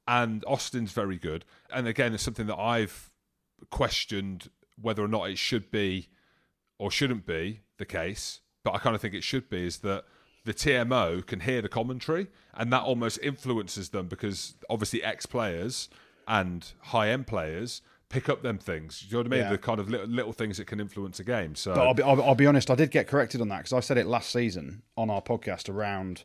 [0.06, 1.44] And Austin's very good.
[1.72, 3.10] And again, it's something that I've
[3.70, 6.08] questioned whether or not it should be
[6.78, 8.40] or shouldn't be the case.
[8.64, 10.04] But I kind of think it should be is that
[10.44, 15.88] the TMO can hear the commentary and that almost influences them because obviously ex players
[16.26, 19.00] and high end players pick up them things.
[19.00, 19.40] Do you know what I mean?
[19.40, 19.50] Yeah.
[19.50, 21.54] The kind of little, little things that can influence a game.
[21.54, 23.72] So But I'll be, I'll, I'll be honest, I did get corrected on that because
[23.72, 26.24] I said it last season on our podcast around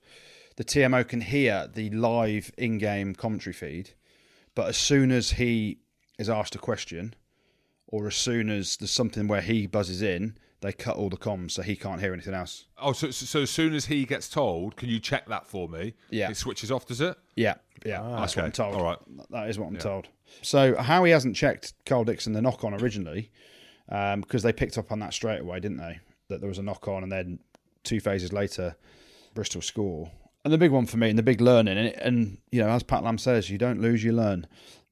[0.57, 3.91] the TMO can hear the live in-game commentary feed,
[4.55, 5.79] but as soon as he
[6.19, 7.13] is asked a question,
[7.87, 11.51] or as soon as there's something where he buzzes in, they cut all the comms
[11.51, 12.65] so he can't hear anything else.
[12.79, 15.69] Oh, so, so so as soon as he gets told, can you check that for
[15.69, 15.93] me?
[16.09, 16.29] Yeah.
[16.29, 17.15] It switches off, does it?
[17.35, 18.45] Yeah, yeah, ah, that's what.
[18.45, 18.75] I'm told.
[18.75, 18.97] All right.
[19.29, 20.07] that is what I'm told.
[20.41, 23.31] So how he hasn't checked Karl Dickson the knock on originally,
[23.89, 25.99] um, because they picked up on that straight away, didn't they?
[26.29, 27.39] That there was a knock on, and then
[27.83, 28.75] two phases later,
[29.35, 30.09] Bristol score.
[30.47, 32.81] And the big one for me, and the big learning, and, and you know, as
[32.81, 34.47] Pat Lam says, you don't lose, you learn.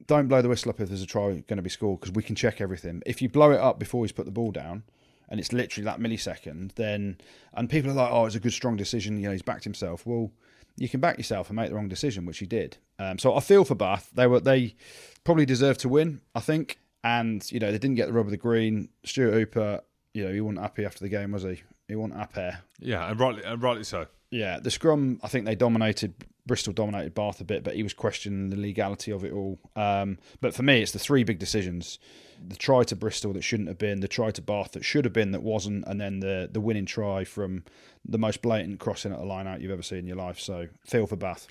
[0.06, 2.24] Don't blow the whistle up if there's a try going to be scored because we
[2.24, 3.02] can check everything.
[3.06, 4.84] If you blow it up before he's put the ball down,
[5.30, 7.20] and it's literally that millisecond, then
[7.54, 10.06] and people are like, "Oh, it's a good, strong decision." You know, he's backed himself.
[10.06, 10.30] Well,
[10.76, 12.76] you can back yourself and make the wrong decision, which he did.
[13.00, 14.10] Um, so I feel for Bath.
[14.13, 14.76] They were they
[15.24, 16.80] probably deserved to win, I think.
[17.02, 18.89] And you know, they didn't get the rub of the green.
[19.06, 19.80] Stuart Hooper,
[20.13, 21.62] you know, he wasn't happy after the game, was he?
[21.88, 22.58] He wasn't happy.
[22.82, 24.08] Yeah, and rightly, and rightly so.
[24.36, 25.21] Yeah, the scrum.
[25.24, 26.13] I think they dominated.
[26.45, 29.58] Bristol dominated Bath a bit, but he was questioning the legality of it all.
[29.78, 32.00] Um, but for me, it's the three big decisions:
[32.45, 35.13] the try to Bristol that shouldn't have been, the try to Bath that should have
[35.13, 37.63] been that wasn't, and then the the winning try from
[38.04, 40.38] the most blatant crossing at a line out you've ever seen in your life.
[40.38, 41.48] So feel for Bath.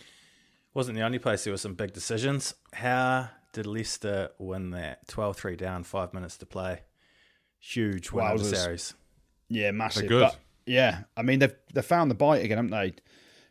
[0.75, 2.53] Wasn't the only place there were some big decisions.
[2.75, 5.09] How did Leicester win that?
[5.09, 6.81] 12 3 down, five minutes to play.
[7.61, 8.93] Huge win of the series.
[9.49, 10.07] Yeah, massive.
[10.07, 10.21] good.
[10.21, 12.95] But yeah, I mean they've they found the bite again, haven't they?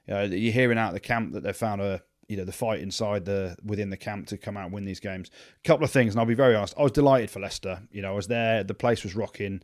[0.07, 2.79] You know, you're hearing out the camp that they found a you know the fight
[2.79, 5.29] inside the within the camp to come out and win these games.
[5.63, 6.73] A couple of things, and I'll be very honest.
[6.77, 7.81] I was delighted for Leicester.
[7.91, 8.63] You know, I was there.
[8.63, 9.61] The place was rocking.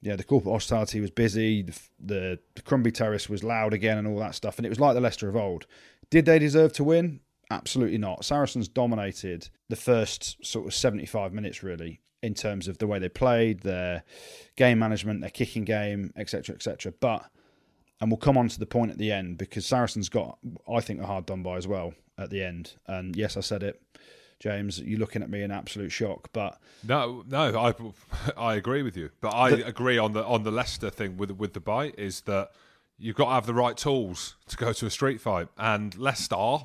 [0.00, 1.62] Know, the corporate hospitality was busy.
[1.62, 4.56] The, the, the Crumbie Terrace was loud again, and all that stuff.
[4.56, 5.66] And it was like the Leicester of old.
[6.08, 7.20] Did they deserve to win?
[7.50, 8.24] Absolutely not.
[8.24, 13.08] Saracens dominated the first sort of 75 minutes, really, in terms of the way they
[13.08, 14.02] played, their
[14.56, 16.92] game management, their kicking game, etc., etc.
[16.98, 17.28] But
[18.00, 20.38] and we'll come on to the point at the end because Saracens got,
[20.72, 22.74] I think, a hard done by as well at the end.
[22.86, 23.82] And yes, I said it,
[24.38, 24.80] James.
[24.80, 27.74] You're looking at me in absolute shock, but no, no, I
[28.36, 29.10] I agree with you.
[29.20, 32.22] But I the, agree on the on the Leicester thing with with the bite is
[32.22, 32.50] that
[32.98, 36.58] you've got to have the right tools to go to a street fight, and Leicester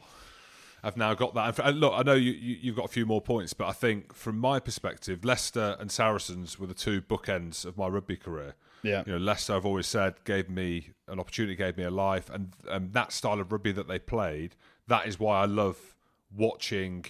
[0.83, 1.59] have now got that.
[1.59, 4.13] And look, I know you, you have got a few more points, but I think
[4.13, 8.55] from my perspective, Leicester and Saracens were the two bookends of my rugby career.
[8.83, 9.03] Yeah.
[9.05, 12.53] You know, Leicester, I've always said, gave me an opportunity, gave me a life, and
[12.69, 14.55] and that style of rugby that they played,
[14.87, 15.95] that is why I love
[16.35, 17.05] watching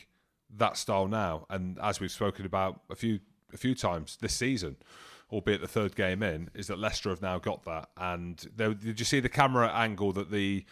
[0.56, 1.48] that style now.
[1.50, 4.78] And as we've spoken about a few a few times this season,
[5.32, 7.90] albeit the third game in, is that Leicester have now got that.
[7.98, 10.66] And they, did you see the camera angle that the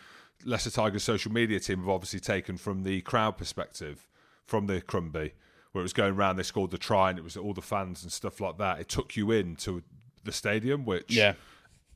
[0.45, 4.08] Leicester Tigers social media team have obviously taken from the crowd perspective
[4.45, 5.34] from the Crumbie?
[5.71, 8.04] Where it was going around, they scored the try, and it was all the fans
[8.04, 8.80] and stuff like that.
[8.80, 9.84] It took you in to
[10.23, 11.36] the stadium, which, yeah.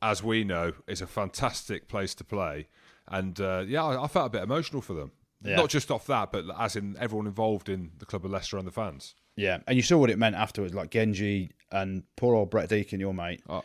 [0.01, 2.67] as we know, is a fantastic place to play.
[3.07, 5.11] And uh, yeah, I, I, felt a bit emotional for them.
[5.43, 5.57] Yeah.
[5.57, 8.65] Not just off that, but as in everyone involved in the club of Leicester and
[8.65, 9.13] the fans.
[9.35, 12.99] Yeah, and you saw what it meant afterwards, like Genge and poor old Brett Deacon,
[13.01, 13.43] your mate.
[13.49, 13.63] Oh,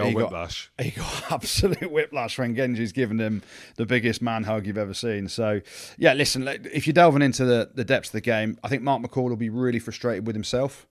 [0.00, 0.70] old he whiplash.
[0.78, 3.42] Got, he got absolute whiplash when Genge's given him
[3.76, 5.28] the biggest man hug you've ever seen.
[5.28, 5.60] So,
[5.98, 9.02] yeah, listen, if you're delving into the, the depths of the game, I think Mark
[9.02, 10.86] McCall will be really frustrated with himself.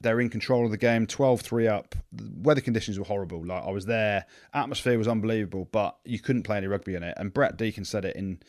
[0.00, 1.94] They're in control of the game, 12 3 up.
[2.12, 3.44] The weather conditions were horrible.
[3.44, 7.14] Like I was there, atmosphere was unbelievable, but you couldn't play any rugby in it.
[7.16, 8.40] And Brett Deacon said it in,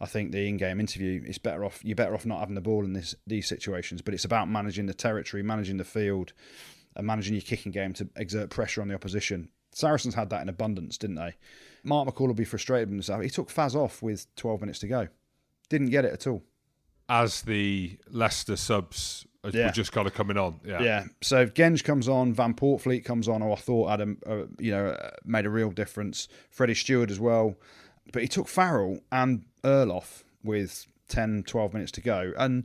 [0.00, 1.22] I think, the in game interview.
[1.24, 4.12] It's better off, you're better off not having the ball in this, these situations, but
[4.12, 6.32] it's about managing the territory, managing the field,
[6.96, 9.48] and managing your kicking game to exert pressure on the opposition.
[9.72, 11.34] Saracens had that in abundance, didn't they?
[11.82, 13.22] Mark McCall will be frustrated with himself.
[13.22, 15.08] He took Faz off with 12 minutes to go.
[15.68, 16.42] Didn't get it at all.
[17.08, 19.66] As the Leicester subs yeah.
[19.66, 20.60] were just kind of coming on.
[20.64, 20.82] Yeah.
[20.82, 21.04] Yeah.
[21.22, 24.70] So Genge comes on, Van Poortvliet comes on, who I thought had a, a you
[24.70, 26.28] know uh, made a real difference.
[26.50, 27.56] Freddie Steward as well,
[28.12, 32.64] but he took Farrell and Earl off with 10, 12 minutes to go, and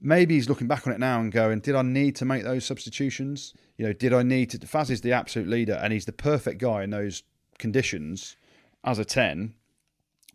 [0.00, 2.64] maybe he's looking back on it now and going, did I need to make those
[2.64, 3.54] substitutions?
[3.76, 4.58] You know, did I need to?
[4.58, 7.22] Faz is the absolute leader, and he's the perfect guy in those
[7.58, 8.36] conditions
[8.84, 9.54] as a ten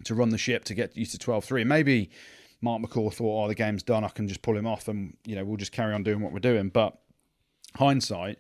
[0.03, 1.65] to run the ship to get you to 12-3.
[1.65, 2.09] Maybe
[2.61, 5.35] Mark McCall thought, oh, the game's done, I can just pull him off and, you
[5.35, 6.69] know, we'll just carry on doing what we're doing.
[6.69, 6.97] But
[7.75, 8.39] hindsight,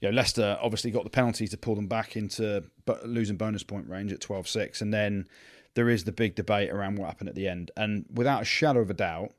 [0.00, 2.64] you know, Leicester obviously got the penalty to pull them back into
[3.04, 4.80] losing bonus point range at 12 6.
[4.80, 5.26] And then
[5.74, 7.70] there is the big debate around what happened at the end.
[7.76, 9.32] And without a shadow of a doubt,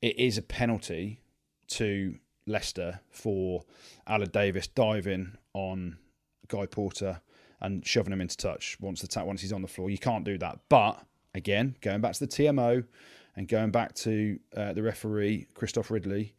[0.00, 1.20] it is a penalty
[1.68, 3.64] to Leicester for
[4.08, 5.98] Aled Davies diving on
[6.48, 7.20] Guy Porter
[7.60, 9.90] and shoving him into touch once the once he's on the floor.
[9.90, 10.60] You can't do that.
[10.68, 12.84] But again, going back to the TMO,
[13.38, 16.34] and going back to uh, the referee, Christophe Ridley,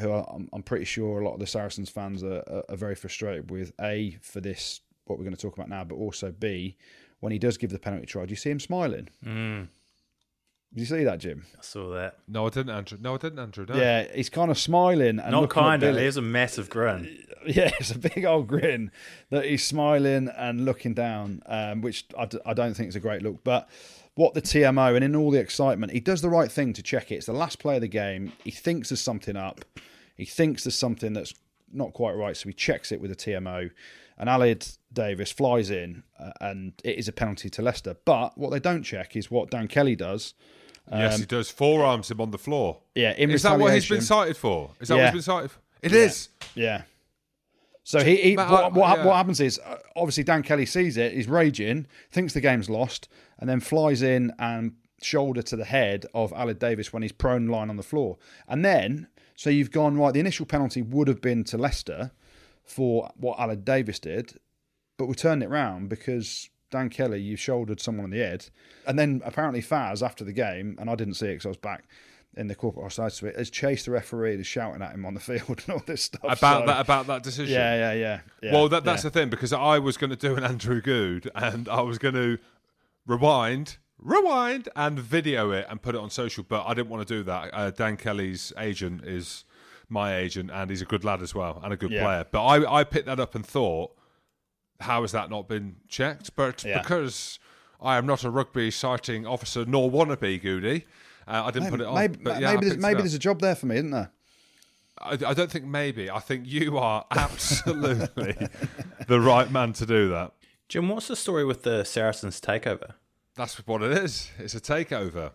[0.00, 2.94] who I'm, I'm, pretty sure a lot of the Saracens fans are, are, are, very
[2.94, 6.78] frustrated with, A, for this, what we're going to talk about now, but also B,
[7.20, 9.10] when he does give the penalty try, do you see him smiling?
[9.22, 9.68] Mm.
[10.74, 11.46] Did you see that, Jim?
[11.58, 12.18] I saw that.
[12.28, 12.98] No, I didn't, Andrew.
[13.00, 13.64] No, I didn't, Andrew.
[13.68, 13.74] No.
[13.74, 15.94] Yeah, he's kind of smiling and not kind of.
[15.94, 17.24] There's a massive grin.
[17.46, 18.90] Yeah, it's a big old grin
[19.30, 23.00] that he's smiling and looking down, um, which I d- I don't think is a
[23.00, 23.42] great look.
[23.44, 23.68] But
[24.16, 27.10] what the TMO and in all the excitement, he does the right thing to check
[27.12, 27.14] it.
[27.14, 28.32] It's the last play of the game.
[28.42, 29.64] He thinks there's something up.
[30.16, 31.32] He thinks there's something that's
[31.72, 33.70] not quite right, so he checks it with the TMO.
[34.18, 37.96] And Aled Davies flies in, uh, and it is a penalty to Leicester.
[38.04, 40.34] But what they don't check is what Dan Kelly does.
[40.90, 41.50] Um, yes, he does.
[41.50, 42.80] Forearms him on the floor.
[42.94, 44.70] Yeah, in is that what he's been cited for?
[44.80, 45.04] Is that yeah.
[45.04, 45.60] what he's been cited for?
[45.82, 45.98] It yeah.
[45.98, 46.28] is.
[46.54, 46.82] yeah.
[47.88, 49.06] So he, he what, what, yeah.
[49.06, 53.08] what, happens is uh, obviously Dan Kelly sees it, he's raging, thinks the game's lost,
[53.38, 57.46] and then flies in and shoulder to the head of Aled Davies when he's prone
[57.46, 58.18] lying on the floor.
[58.46, 60.12] And then, so you've gone right.
[60.12, 62.10] The initial penalty would have been to Leicester
[62.62, 64.34] for what Aled Davies did,
[64.98, 68.46] but we turned it round because Dan Kelly, you shouldered someone on the head,
[68.86, 71.56] and then apparently Faz after the game, and I didn't see it because I was
[71.56, 71.84] back
[72.36, 75.14] in the corporate offside suite has chased the referee and is shouting at him on
[75.14, 77.54] the field and all this stuff about so, that about that decision.
[77.54, 78.20] Yeah, yeah, yeah.
[78.42, 79.10] yeah well, that, that's yeah.
[79.10, 82.14] the thing because I was going to do an Andrew Good and I was going
[82.14, 82.38] to
[83.06, 87.14] rewind, rewind, and video it and put it on social, but I didn't want to
[87.14, 87.50] do that.
[87.52, 89.44] Uh, Dan Kelly's agent is
[89.88, 92.04] my agent, and he's a good lad as well and a good yeah.
[92.04, 92.26] player.
[92.30, 93.96] But I I picked that up and thought,
[94.80, 96.34] how has that not been checked?
[96.36, 97.38] But because
[97.80, 100.84] I am not a rugby citing officer nor wannabe, Goodey.
[101.26, 101.94] Uh, I didn't put it on.
[101.94, 104.10] maybe but yeah, maybe, there's, maybe there's a job there for me, isn't there?
[105.00, 106.10] I, I don't think maybe.
[106.10, 108.48] I think you are absolutely
[109.06, 110.32] the right man to do that.
[110.68, 112.94] Jim, what's the story with the Saracens takeover?
[113.36, 114.30] That's what it is.
[114.38, 115.32] It's a takeover.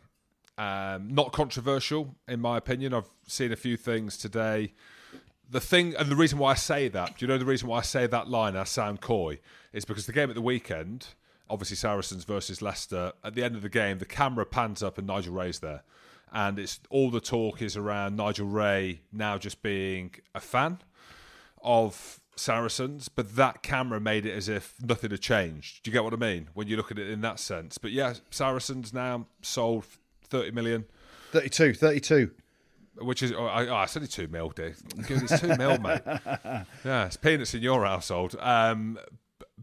[0.57, 2.93] Um, not controversial, in my opinion.
[2.93, 4.73] I've seen a few things today.
[5.53, 7.77] The thing, and the reason why I say that, do you know the reason why
[7.77, 9.37] I say that line, I sound coy,
[9.71, 11.09] is because the game at the weekend,
[11.47, 15.05] obviously Saracens versus Leicester, at the end of the game, the camera pans up and
[15.05, 15.83] Nigel Wray's there.
[16.31, 20.79] And it's all the talk is around Nigel Wray now just being a fan
[21.61, 25.83] of Saracens, but that camera made it as if nothing had changed.
[25.83, 27.77] Do you get what I mean when you look at it in that sense?
[27.77, 29.85] But yeah, Saracens now sold
[30.29, 30.85] 30 million,
[31.31, 32.31] 32, 32.
[32.97, 34.49] Which is, oh, I, oh, it's only two mil.
[34.49, 36.01] Good, It's two mil, mate.
[36.85, 38.35] Yeah, it's peanuts in your household.
[38.39, 38.99] Um,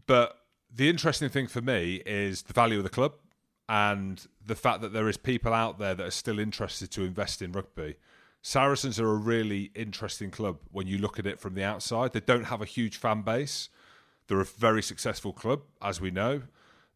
[0.05, 0.37] but
[0.73, 3.13] the interesting thing for me is the value of the club
[3.69, 7.41] and the fact that there is people out there that are still interested to invest
[7.41, 7.95] in rugby.
[8.41, 12.11] Saracens are a really interesting club when you look at it from the outside.
[12.11, 13.69] They don't have a huge fan base.
[14.27, 16.41] They're a very successful club, as we know.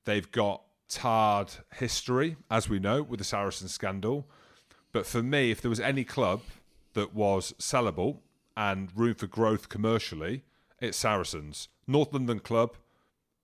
[0.05, 4.27] They've got tarred history, as we know, with the Saracen scandal.
[4.95, 6.39] But for me, if there was any club
[6.93, 8.19] that was sellable
[8.55, 10.45] and room for growth commercially,
[10.79, 11.67] it's Saracens.
[11.85, 12.77] North London club,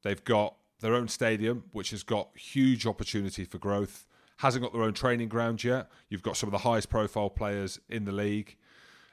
[0.01, 4.05] they've got their own stadium, which has got huge opportunity for growth.
[4.37, 5.91] Hasn't got their own training ground yet.
[6.07, 8.55] You've got some of the highest profile players in the league.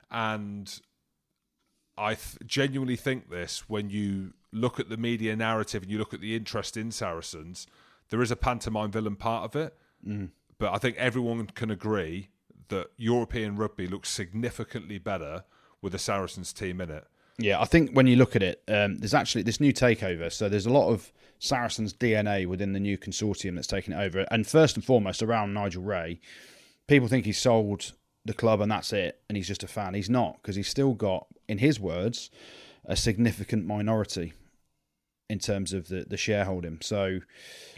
[0.09, 0.81] And
[1.97, 6.15] I th- genuinely think this when you look at the media narrative and you look
[6.15, 7.67] at the interest in Saracens,
[8.11, 9.77] there is a pantomime villain part of it.
[10.07, 10.29] Mm.
[10.59, 12.29] But I think everyone can agree
[12.69, 15.45] that European rugby looks significantly better
[15.81, 17.07] with the Saracens team in it.
[17.39, 20.33] Yeah, I think when you look at it, um, there's actually this new takeover.
[20.33, 24.27] So there's a lot of Saracens DNA within the new consortium that's taken it over.
[24.31, 26.21] And first and foremost, around Nigel Wray,
[26.89, 27.93] people think he's sold
[28.25, 29.95] the club and that's it, and he's just a fan.
[29.95, 32.31] He's not, because he's still got, in his words,
[32.85, 34.33] a significant minority
[35.31, 36.79] in terms of the, the shareholding.
[36.81, 37.21] So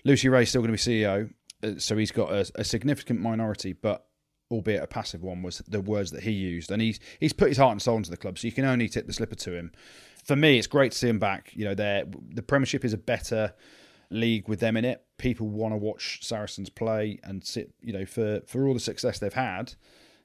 [0.04, 1.30] Lucy Wray's still going to be CEO,
[1.62, 4.06] Uh, so he's got a, a significant minority, but
[4.50, 6.70] albeit a passive one, was the words that he used.
[6.70, 8.88] And he's he's put his heart and soul into the club, so you can only
[8.88, 9.72] tip the slipper to him.
[10.24, 11.52] For me, it's great to see him back.
[11.54, 13.54] You know, they're, the Premiership is a better
[14.10, 15.02] league with them in it.
[15.18, 17.72] People want to watch Saracens play and sit.
[17.80, 19.74] You know, for for all the success they've had.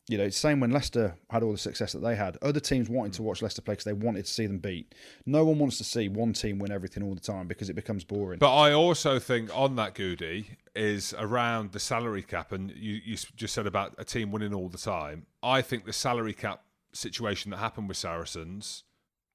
[0.08, 2.38] You know, it's the same when Leicester had all the success that they had.
[2.44, 3.26] Other teams wanted to mm.
[3.26, 4.94] watch Leicester play because they wanted to see them beat.
[5.26, 8.04] No one wants to see one team win everything all the time because it becomes
[8.04, 8.38] boring.
[8.38, 13.18] But I also think on that Goodey is around the salary cap, and you, you
[13.36, 15.26] just said about a team winning all the time.
[15.42, 16.62] I think the salary cap
[16.94, 18.84] situation that happened with Saracens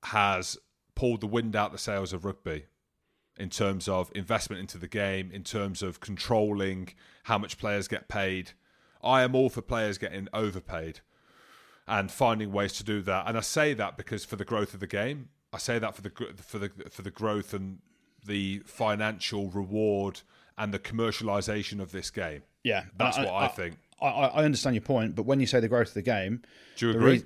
[0.04, 0.56] has
[0.94, 2.64] pulled the wind out the sails of rugby
[3.38, 6.90] in terms of investment into the game, in terms of controlling
[7.24, 8.52] how much players get paid.
[9.03, 11.01] I am all for players getting overpaid
[11.87, 13.27] and finding ways to do that.
[13.27, 16.03] And I say that because for the growth of the game, I say that for
[16.03, 17.79] the for the for the growth and
[18.25, 20.21] the financial reward
[20.59, 22.43] and the commercialization of this game.
[22.63, 23.79] yeah, That's I- what I, think.
[24.01, 26.43] I, I I understand your point, but when you say the growth of the game,
[26.77, 27.13] Do you agree?
[27.19, 27.25] rea-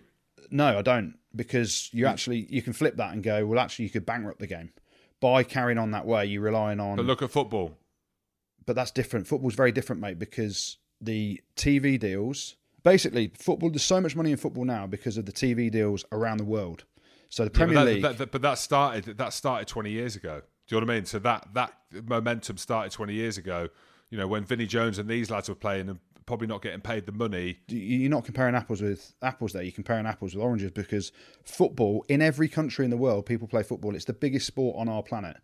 [0.50, 3.90] no, I don't, because you actually you can flip that and go, well, actually, you
[3.90, 4.72] could bankrupt the game
[5.20, 6.24] by carrying on that way.
[6.26, 7.76] You're relying on, But look at football.
[8.64, 9.26] but that's different.
[9.26, 12.56] Football's very different, mate, because the TV deals.
[12.82, 13.70] Basically, football.
[13.70, 16.84] There's so much money in football now because of the TV deals around the world.
[17.30, 18.02] So the Yeah, Premier but, that, League.
[18.02, 20.42] that- that- but that started that started 20 years ago.
[20.66, 21.04] Do you know what I mean?
[21.06, 21.72] So that that
[22.08, 23.68] momentum started 20 years ago.
[24.10, 27.04] You know, when Vinnie Jones and these lads were playing and probably not getting paid
[27.04, 27.58] the money.
[27.68, 29.62] you're not comparing apples with apples there.
[29.62, 31.12] You're comparing apples with oranges because
[31.44, 33.94] football in every country in the world, people play football.
[33.94, 35.36] It's the biggest sport on our planet,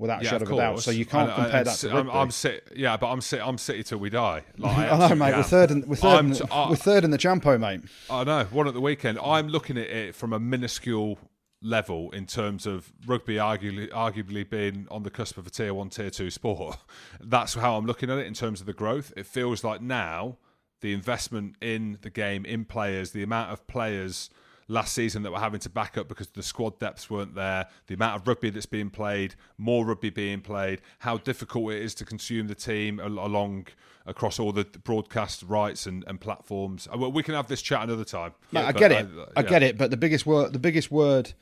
[0.00, 0.80] without a Yeah, shadow of a doubt.
[0.80, 2.10] So you can't And- uh, compare and that to I'm, rugby.
[2.18, 4.42] I'm sit, yeah, but I'm sit, I'm city till we die.
[4.58, 5.36] Like, I I know, mate.
[5.36, 7.82] We're third, in, we're third, I'm in, t- I- we're third in the Champo, mate.
[8.10, 9.18] I know, one at the weekend.
[9.22, 11.18] I'm looking at it from a minuscule
[11.62, 15.90] level in terms of rugby arguably, arguably being on the cusp of a tier one,
[15.90, 16.78] tier two sport.
[17.20, 19.12] That's how I'm looking at it in terms of the growth.
[19.16, 20.38] It feels like now
[20.80, 24.30] the investment in the game, in players, the amount of players
[24.70, 27.94] last season that were having to back up because the squad depths weren't there, the
[27.94, 32.04] amount of rugby that's being played, more rugby being played, how difficult it is to
[32.04, 33.66] consume the team along
[34.06, 36.88] across all the broadcast rights and, and platforms.
[36.92, 38.32] Uh, We can have this chat another time.
[38.52, 39.08] Mate, I get it.
[39.36, 39.48] I yeah.
[39.48, 39.76] get it.
[39.76, 41.32] But the biggest word, the biggest word,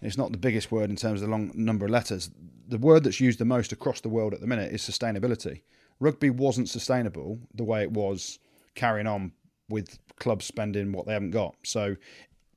[0.00, 2.30] it's not the biggest word in terms of the long number of letters.
[2.66, 5.62] The word that's used the most across the world at the minute is sustainability.
[5.98, 8.38] Rugby wasn't sustainable the way it was
[8.74, 9.32] carrying on
[9.68, 11.54] with clubs spending what they haven't got.
[11.64, 11.96] So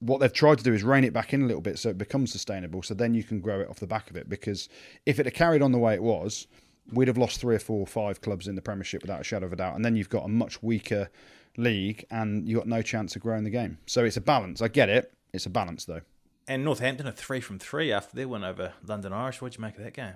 [0.06, 1.98] what they've tried to do is rein it back in a little bit so it
[1.98, 2.84] becomes sustainable.
[2.84, 4.30] So then you can grow it off the back of it.
[4.30, 4.70] Because
[5.06, 6.48] if it had carried on the way it was,
[6.92, 9.46] we'd have lost three or four or five clubs in the Premiership without a shadow
[9.46, 9.76] of a doubt.
[9.76, 11.10] And then you've got a much weaker
[11.56, 13.78] league and you've got no chance of growing the game.
[13.86, 14.62] So it's a balance.
[14.62, 15.14] I get it.
[15.34, 16.02] It's a balance, though.
[16.48, 19.42] And Northampton are three from three after their win over London Irish.
[19.42, 20.16] What'd you make of that game?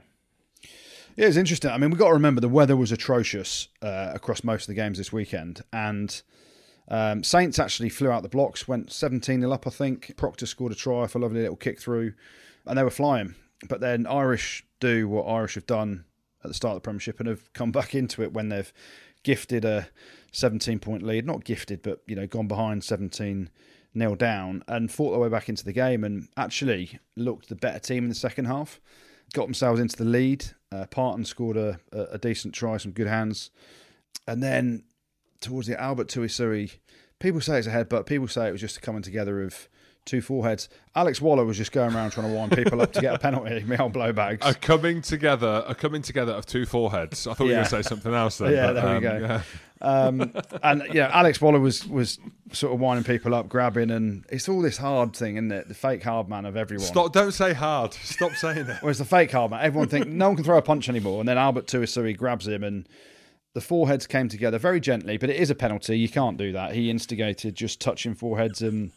[1.16, 1.72] Yeah, it's interesting.
[1.72, 4.74] I mean, we've got to remember the weather was atrocious uh, across most of the
[4.76, 5.64] games this weekend.
[5.72, 6.22] And
[6.90, 10.16] um, Saints actually flew out the blocks, went 17 0 up, I think.
[10.18, 12.14] Proctor scored a try for a lovely little kick through,
[12.66, 13.36] and they were flying.
[13.68, 16.06] But then Irish do what Irish have done
[16.44, 18.72] at the start of the Premiership and have come back into it when they've
[19.24, 19.90] gifted a
[20.32, 21.26] 17 point lead.
[21.26, 23.50] Not gifted, but, you know, gone behind 17
[23.94, 27.80] nil down and fought their way back into the game and actually looked the better
[27.80, 28.80] team in the second half.
[29.34, 30.46] Got themselves into the lead.
[30.72, 33.50] Uh, Parton scored a, a decent try, some good hands.
[34.28, 34.84] And then
[35.42, 36.72] towards the Albert Tuisue,
[37.20, 38.06] people say it's a headbutt.
[38.06, 39.68] People say it was just a coming together of
[40.08, 40.70] two foreheads.
[40.96, 43.64] Alex Waller was just going around trying to wind people up to get a penalty.
[43.66, 44.40] Me old blowbags.
[44.42, 47.28] A coming together, a coming together of two foreheads.
[47.28, 48.40] I thought you were going to say something else.
[48.40, 49.26] Then, Yeah, but, there we um, go.
[49.26, 49.42] yeah.
[49.80, 50.34] Um,
[50.64, 52.18] and yeah, Alex Waller was was
[52.52, 55.68] sort of winding people up, grabbing, and it's all this hard thing, isn't it?
[55.68, 56.88] The fake hard man of everyone.
[56.88, 57.14] Stop!
[57.14, 57.94] Don't say hard.
[57.94, 58.78] Stop saying it.
[58.82, 61.30] Whereas the fake hard man, everyone think no one can throw a punch anymore, and
[61.30, 62.90] then Albert Tuisue grabs him, and
[63.58, 65.98] the foreheads came together very gently, but it is a penalty.
[65.98, 66.76] You can't do that.
[66.76, 68.92] He instigated just touching foreheads, and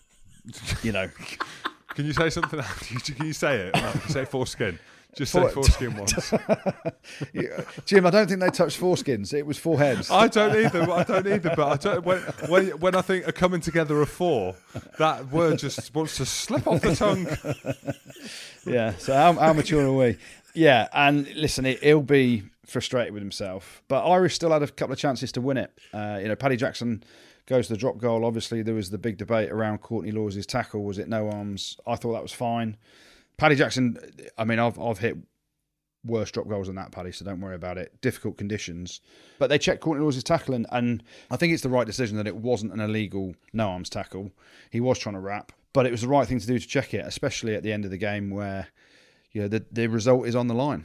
[0.82, 1.08] you know,
[1.94, 2.60] Can you say something?
[3.16, 3.74] Can you say it?
[3.74, 4.78] No, say foreskin.
[5.16, 6.12] Just Fore- say foreskin once.
[7.86, 9.32] Jim, I don't think they touched foreskins.
[9.32, 10.10] It was foreheads.
[10.10, 10.82] I don't either.
[10.90, 11.54] I don't either.
[11.56, 14.56] But I don't, when, when when I think a coming together of four,
[14.98, 17.26] that word just wants to slip off the tongue.
[18.66, 18.92] Yeah.
[18.98, 20.18] So how, how mature are we?
[20.52, 20.88] Yeah.
[20.92, 23.82] And listen, it, he'll be frustrated with himself.
[23.88, 25.72] But Irish still had a couple of chances to win it.
[25.92, 27.02] Uh, you know, Paddy Jackson
[27.46, 28.24] goes to the drop goal.
[28.24, 30.84] Obviously, there was the big debate around Courtney Lawes' tackle.
[30.84, 31.76] Was it no arms?
[31.86, 32.76] I thought that was fine.
[33.36, 33.98] Paddy Jackson.
[34.38, 35.16] I mean, I've I've hit
[36.04, 37.12] worse drop goals than that, Paddy.
[37.12, 38.00] So don't worry about it.
[38.00, 39.00] Difficult conditions,
[39.38, 42.26] but they checked Courtney Lawes' tackle, and, and I think it's the right decision that
[42.26, 44.30] it wasn't an illegal no arms tackle.
[44.70, 46.94] He was trying to wrap, but it was the right thing to do to check
[46.94, 48.68] it, especially at the end of the game where
[49.32, 50.84] you know the the result is on the line.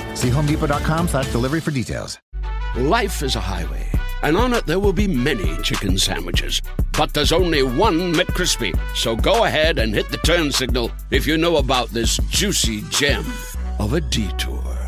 [0.15, 2.19] See homedepot.com slash delivery for details.
[2.75, 3.85] Life is a highway,
[4.23, 6.61] and on it there will be many chicken sandwiches.
[6.97, 8.77] But there's only one McCrispy.
[8.95, 13.25] So go ahead and hit the turn signal if you know about this juicy gem
[13.79, 14.80] of a detour.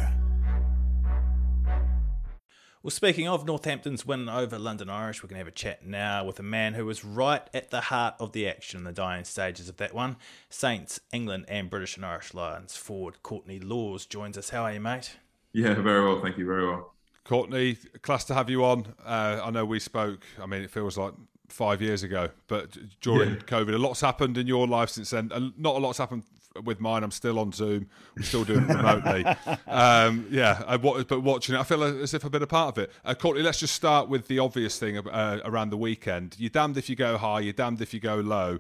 [2.84, 6.26] Well, speaking of Northampton's win over London Irish, we're going to have a chat now
[6.26, 9.24] with a man who was right at the heart of the action in the dying
[9.24, 10.18] stages of that one.
[10.50, 14.50] Saints, England, and British and Irish Lions forward Courtney Lawes joins us.
[14.50, 15.16] How are you, mate?
[15.54, 16.22] Yeah, very well.
[16.22, 16.46] Thank you.
[16.46, 16.92] Very well.
[17.24, 18.94] Courtney, class to have you on.
[19.06, 20.26] Uh, I know we spoke.
[20.42, 21.14] I mean, it feels like
[21.48, 23.36] five years ago, but during Yeah.
[23.38, 25.32] COVID, a lot's happened in your life since then.
[25.34, 26.24] And not a lot's happened
[26.62, 27.04] with mine.
[27.04, 27.88] I'm still on Zoom.
[28.16, 29.26] I'm still doing it remotely.
[29.68, 32.78] um, yeah, I, wa- but watching it, I feel as if I've been a part
[32.78, 32.92] of it.
[33.04, 36.36] Uh, Courtney, let's just start with the obvious thing uh, around the weekend.
[36.38, 37.40] You're damned if you go high.
[37.40, 38.60] You're damned if you go low.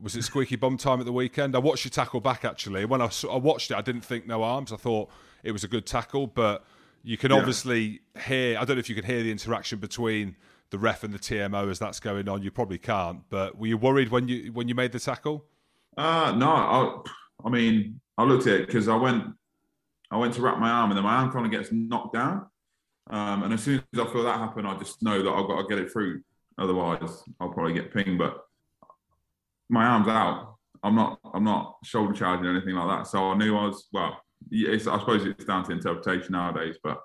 [0.00, 1.54] Was it squeaky bum time at the weekend?
[1.56, 2.84] I watched you tackle back actually.
[2.84, 4.72] When I, I watched it, I didn't think no arms.
[4.72, 5.10] I thought
[5.42, 6.64] it was a good tackle, but
[7.02, 7.38] you can Yeah.
[7.38, 8.58] obviously hear.
[8.58, 10.36] I don't know if you can hear the interaction between
[10.70, 12.42] the ref and the TMO as that's going on.
[12.42, 13.22] You probably can't.
[13.30, 15.44] But were you worried when you when you made the tackle?
[15.96, 17.00] Uh, no, I,
[17.44, 19.24] I mean, I looked at it because I went,
[20.10, 22.46] I went to wrap my arm, and then my arm kind of gets knocked down.
[23.08, 25.62] Um, and as soon as I feel that happen, I just know that I've got
[25.62, 26.22] to get it through.
[26.58, 28.18] Otherwise, I'll probably get pinged.
[28.18, 28.38] But
[29.68, 30.56] my arm's out.
[30.82, 31.18] I'm not.
[31.34, 33.06] I'm not shoulder charging or anything like that.
[33.06, 33.88] So I knew I was.
[33.92, 34.20] Well,
[34.52, 37.00] I suppose it's down to interpretation nowadays, but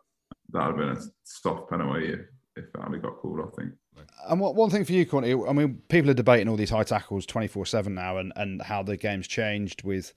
[0.51, 2.19] that would have been a soft penalty if,
[2.55, 3.39] if that had got called.
[3.39, 3.73] I think.
[4.27, 6.83] And what, one thing for you, Courtney, I mean, people are debating all these high
[6.83, 10.13] tackles 24 7 now and, and how the game's changed with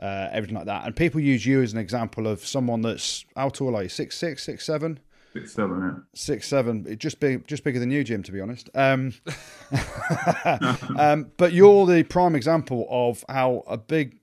[0.00, 0.84] uh, everything like that.
[0.84, 3.88] And people use you as an example of someone that's, how tall are you?
[3.88, 5.00] Six, six, six, seven?
[5.32, 6.02] Six seven, yeah.
[6.14, 8.22] Six seven, just big, just bigger than you, Jim.
[8.22, 9.12] To be honest, um,
[10.98, 14.18] um, but you're the prime example of how a big,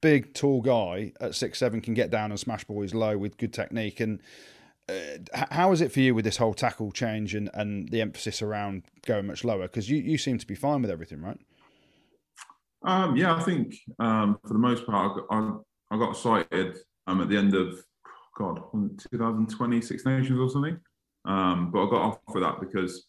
[0.00, 3.52] big, tall guy at six seven can get down and smash boys low with good
[3.52, 4.00] technique.
[4.00, 4.20] And
[4.88, 8.42] uh, how is it for you with this whole tackle change and, and the emphasis
[8.42, 9.62] around going much lower?
[9.62, 11.38] Because you, you seem to be fine with everything, right?
[12.84, 16.78] Um, yeah, I think um, for the most part, I got, I, I got cited
[17.06, 17.78] um, at the end of
[18.36, 20.78] God, 2020 Six Nations or something.
[21.24, 23.08] Um, but I got off for that because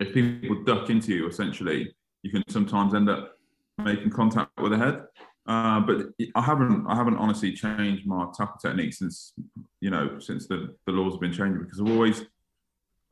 [0.00, 3.36] if people duck into you, essentially, you can sometimes end up
[3.78, 5.04] making contact with the head.
[5.50, 5.96] Uh, but
[6.36, 9.32] I haven't, I haven't honestly changed my tackle technique since,
[9.80, 12.20] you know, since the, the laws have been changing because I've always,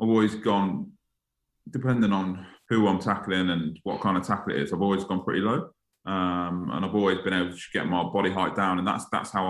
[0.01, 0.93] I've always gone,
[1.69, 5.25] depending on who I'm tackling and what kind of tackle it is, I've always gone
[5.25, 5.71] pretty low,
[6.07, 9.33] um, and I've always been able to get my body height down, and that's that's
[9.33, 9.45] how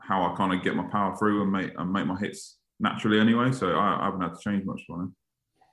[0.00, 2.58] I how I kind of get my power through and make and make my hits
[2.78, 3.50] naturally anyway.
[3.50, 5.10] So I, I haven't had to change much for it.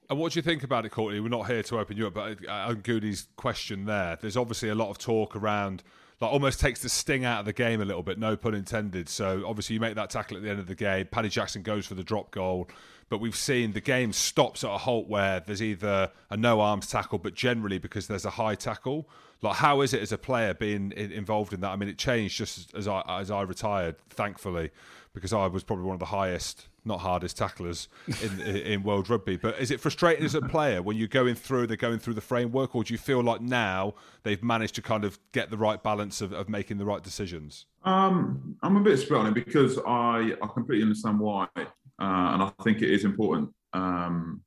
[0.09, 1.19] And what do you think about it, Courtney?
[1.19, 4.75] We're not here to open you up, but on Goodey's question there, there's obviously a
[4.75, 5.83] lot of talk around,
[6.21, 9.09] like almost takes the sting out of the game a little bit, no pun intended.
[9.09, 11.07] So obviously you make that tackle at the end of the game.
[11.11, 12.69] Paddy Jackson goes for the drop goal,
[13.09, 16.87] but we've seen the game stops at a halt where there's either a no arms
[16.87, 19.09] tackle, but generally because there's a high tackle.
[19.41, 21.69] Like, how is it as a player being involved in that?
[21.69, 24.71] I mean, it changed just as I as I retired, thankfully,
[25.15, 27.87] because I was probably one of the highest, not hardest tacklers
[28.21, 29.37] in in world rugby.
[29.37, 32.21] But is it frustrating as a player when you're going through, they're going through the
[32.21, 35.81] framework, or do you feel like now they've managed to kind of get the right
[35.81, 37.65] balance of, of making the right decisions?
[37.83, 41.63] Um, I'm a bit split on it because I I completely understand why, uh,
[41.97, 44.41] and I think it is important um,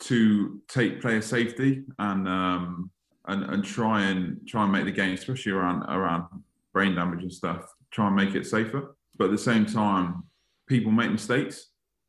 [0.00, 2.90] to take player safety and um,
[3.28, 6.24] and and try and try and make the game, especially around around
[6.72, 8.96] brain damage and stuff, try and make it safer.
[9.16, 10.24] But at the same time,
[10.68, 11.66] people make mistakes.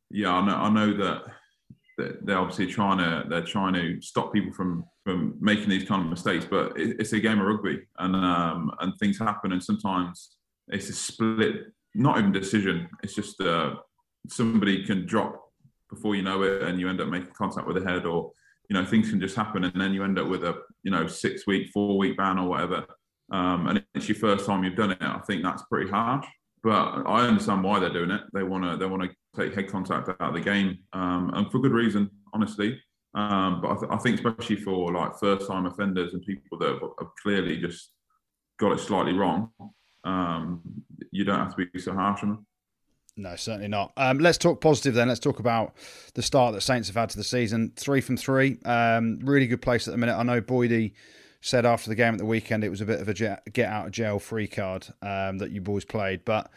[0.10, 0.56] Yeah, I know.
[0.56, 1.24] I know that,
[1.98, 6.04] that they're obviously trying to they're trying to stop people from from making these kind
[6.04, 6.46] of mistakes.
[6.50, 10.36] But it, it's a game of rugby, and um, and things happen, and sometimes
[10.68, 11.56] it's a split,
[11.94, 12.88] not even decision.
[13.04, 13.76] It's just uh,
[14.28, 15.42] somebody can drop
[15.90, 18.32] before you know it, and you end up making contact with the head, or
[18.70, 21.08] you know things can just happen, and then you end up with a you know
[21.08, 22.86] six week, four week ban or whatever.
[23.32, 25.02] Um, and it's your first time you've done it.
[25.02, 26.28] I think that's pretty harsh
[26.66, 28.24] but I understand why they're doing it.
[28.34, 29.10] They want to they want to
[29.40, 32.82] take head contact out of the game, um, and for good reason, honestly.
[33.14, 36.80] Um, but I, th- I, think especially for like first time offenders and people that
[37.00, 37.92] have clearly just
[38.60, 39.52] got it slightly wrong,
[40.06, 40.62] um,
[41.12, 42.48] you don't have to be so harsh on them.
[43.16, 43.94] No, certainly not.
[43.96, 45.08] Um, let's talk positive then.
[45.08, 45.76] Let's talk about
[46.16, 47.74] the start that Saints have had to the season.
[47.76, 48.58] Three from three.
[48.66, 50.18] Um, really good place at the minute.
[50.18, 50.94] I know Boydie
[51.46, 53.86] said after the game at the weekend it was a bit of a get out
[53.86, 56.26] of jail free card um, that you boys played.
[56.26, 56.50] But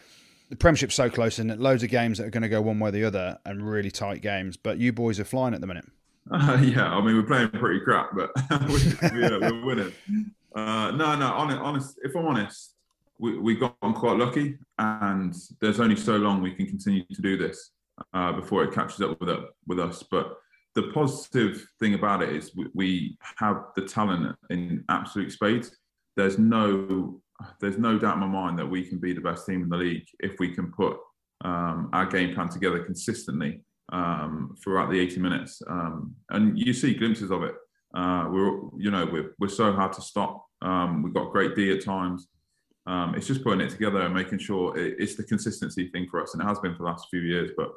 [0.49, 2.89] the Premiership's so close and loads of games that are going to go one way
[2.89, 4.57] or the other and really tight games.
[4.57, 5.84] But you boys are flying at the minute.
[6.30, 8.30] Uh, yeah, I mean we're playing pretty crap, but
[8.68, 9.93] we, are we're winning.
[10.55, 12.74] Uh, no, no, honest, honest, if I'm honest,
[13.18, 17.20] we, we got on quite lucky, and there's only so long we can continue to
[17.20, 17.72] do this
[18.14, 20.03] uh, before it catches up with, with us.
[20.11, 20.34] But
[20.75, 25.77] the positive thing about it is we, have the talent in absolute spades.
[26.16, 27.21] There's no
[27.61, 29.77] there's no doubt in my mind that we can be the best team in the
[29.77, 30.97] league if we can put
[31.45, 33.61] um, our game plan together consistently
[33.93, 35.62] um, throughout the 80 minutes.
[35.69, 37.55] Um, and you see glimpses of it.
[37.95, 40.45] Uh, we're you know we're we're so hard to stop.
[40.61, 42.29] Um, we've got great D at times.
[42.87, 46.23] Um, it's just putting it together and making sure it, it's the consistency thing for
[46.23, 47.51] us, and it has been for the last few years.
[47.57, 47.71] But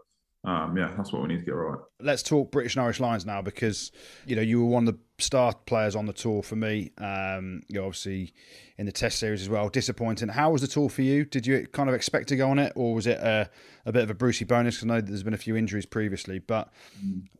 [0.43, 1.77] um, yeah, that's what we need to get right.
[1.99, 3.91] Let's talk British and Irish Lions now because
[4.25, 6.91] you know you were one of the star players on the tour for me.
[6.97, 8.33] Um, you obviously
[8.79, 9.69] in the Test series as well.
[9.69, 10.29] Disappointing.
[10.29, 11.25] How was the tour for you?
[11.25, 13.51] Did you kind of expect to go on it, or was it a,
[13.85, 14.77] a bit of a Brucey bonus?
[14.77, 16.39] Because I know there's been a few injuries previously.
[16.39, 16.73] But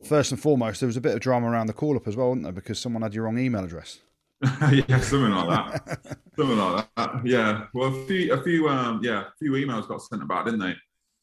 [0.04, 2.28] first and foremost, there was a bit of drama around the call up as well,
[2.28, 2.52] wasn't there?
[2.52, 3.99] Because someone had your wrong email address.
[4.72, 6.18] yeah, something like that.
[6.36, 7.22] something like that.
[7.26, 7.66] Yeah.
[7.74, 10.76] Well, a few, a few, um, yeah, a few emails got sent about, didn't they?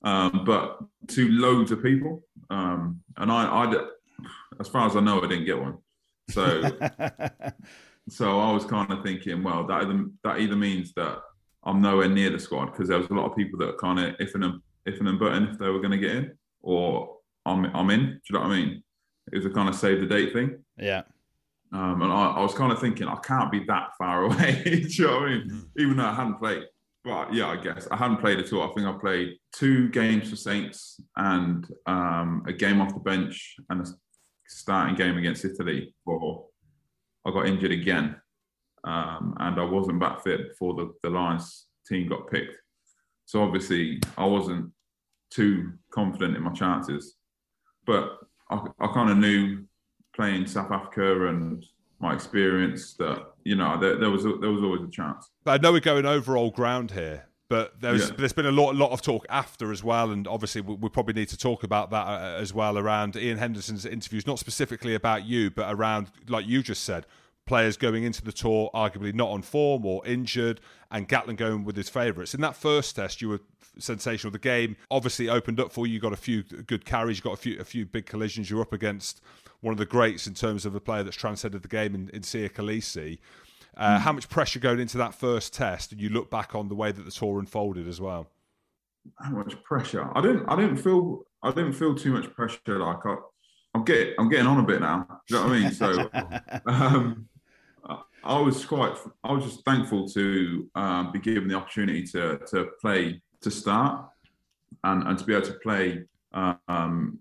[0.03, 0.79] Um, but
[1.09, 2.23] to loads of people.
[2.51, 3.87] Um, and I, I,
[4.61, 5.79] as far as I know, I didn't get one.
[6.31, 6.63] So,
[8.09, 11.19] so I was kind of thinking, well, that either, that either means that
[11.65, 14.15] I'm nowhere near the squad because there was a lot of people that kind of
[14.19, 17.91] if and if and button if they were going to get in, or I'm I'm
[17.91, 18.07] in.
[18.07, 18.83] Do you know what I mean?
[19.33, 20.59] It was a kind of save the date thing.
[20.79, 21.03] Yeah.
[21.73, 24.63] Um, and I, I, was kind of thinking I can't be that far away.
[24.65, 25.51] Do you know what I mean?
[25.51, 25.65] Mm.
[25.79, 26.65] Even though I hadn't played.
[27.09, 28.71] But yeah, I guess I haven't played at all.
[28.71, 33.57] I think I played two games for Saints and um, a game off the bench
[33.71, 33.91] and a
[34.47, 35.95] starting game against Italy.
[36.05, 36.45] Before
[37.27, 38.15] I got injured again,
[38.85, 42.53] um, and I wasn't back fit before the, the Lions team got picked.
[43.25, 44.71] So obviously, I wasn't
[45.31, 47.15] too confident in my chances.
[47.87, 48.19] but
[48.51, 49.65] I, I kind of knew
[50.15, 51.65] playing South Africa and
[52.01, 55.31] my experience that you know there, there was a, there was always a chance.
[55.45, 57.19] But I know we're going over old ground here,
[57.49, 58.17] but there's Yeah.
[58.19, 61.15] there's been a lot lot of talk after as well, and obviously we, we probably
[61.15, 65.25] need to talk about that uh, as well around Iain Henderson's interviews, not specifically about
[65.25, 67.07] you, but around like you just said,
[67.47, 71.77] players going into the tour arguably not on form or injured, and Gatland going with
[71.77, 72.35] his favourites.
[72.35, 73.41] In that first test, you were
[73.79, 74.31] sensational.
[74.33, 75.95] The game obviously opened up for you.
[75.95, 78.51] You got a few good carries, you got a few a few big collisions.
[78.51, 79.21] You're up against
[79.61, 82.23] one of the greats in terms of a player that's transcended the game in, in
[82.23, 83.19] Siya Kolisi.
[83.77, 85.93] Uh, How much pressure going into that first test?
[85.93, 88.29] And you look back on the way that the tour unfolded as well.
[89.21, 90.09] How much pressure?
[90.17, 92.59] I didn't I didn't feel I didn't feel too much pressure.
[92.79, 93.17] Like I,
[93.75, 95.07] I'm getting I'm getting on a bit now.
[95.29, 95.73] Do you know what I mean?
[95.73, 96.11] So
[96.67, 97.29] um,
[97.89, 102.39] I- I was quite I was just thankful to um, be given the opportunity to
[102.51, 104.07] to play to start
[104.85, 107.21] and and to be able to play um,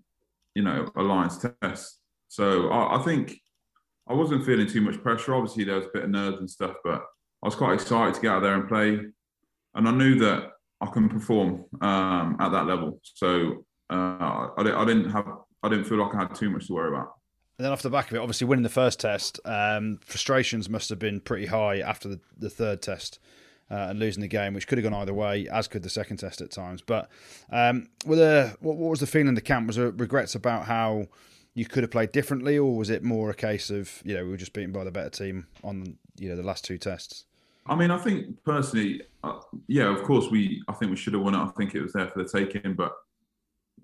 [0.54, 1.97] you know a Lions test.
[2.28, 3.40] So I, I think
[4.08, 5.34] I wasn't feeling too much pressure.
[5.34, 7.02] Obviously there was a bit of nerves and stuff, but
[7.42, 8.98] I was quite excited to get out there and play,
[9.74, 10.50] and I knew that
[10.80, 13.00] I can perform um, at that level.
[13.02, 15.26] So uh, I, I didn't have
[15.62, 17.14] I didn't feel like I had too much to worry about.
[17.58, 20.88] And then off the back of it, obviously winning the first test, um, frustrations must
[20.90, 23.18] have been pretty high after the, the third test
[23.68, 26.18] uh, and losing the game, which could have gone either way, as could the second
[26.18, 26.82] test at times.
[26.82, 27.10] But
[27.50, 29.66] um, were there, what, what was the feeling in the camp?
[29.66, 31.08] Was there regrets about how
[31.58, 34.30] you could have played differently, or was it more a case of you know we
[34.30, 37.24] were just beaten by the better team on you know the last two tests?
[37.66, 40.62] I mean, I think personally, uh, yeah, of course, we.
[40.68, 41.38] I think we should have won it.
[41.38, 42.92] I think it was there for the taking, but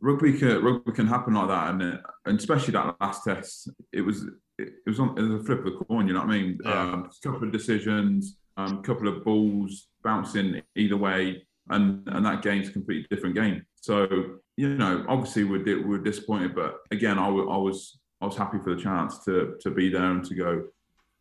[0.00, 1.96] rugby can rugby can happen like that, and uh,
[2.26, 4.24] and especially that last test, it was
[4.56, 6.06] it, was on it was a flip of the coin.
[6.06, 6.58] You know what I mean?
[6.64, 6.80] Yeah.
[6.80, 12.24] Um, a couple of decisions, a um, couple of balls bouncing either way, and and
[12.24, 13.66] that game's a completely different game.
[13.80, 18.58] So you know, obviously we're di- we're disappointed, but again, I was I was happy
[18.58, 20.64] for the chance to to be there and to go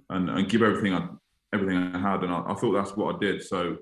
[0.09, 1.07] and, and give everything I
[1.53, 3.43] everything I had, and I, I thought that's what I did.
[3.43, 3.77] So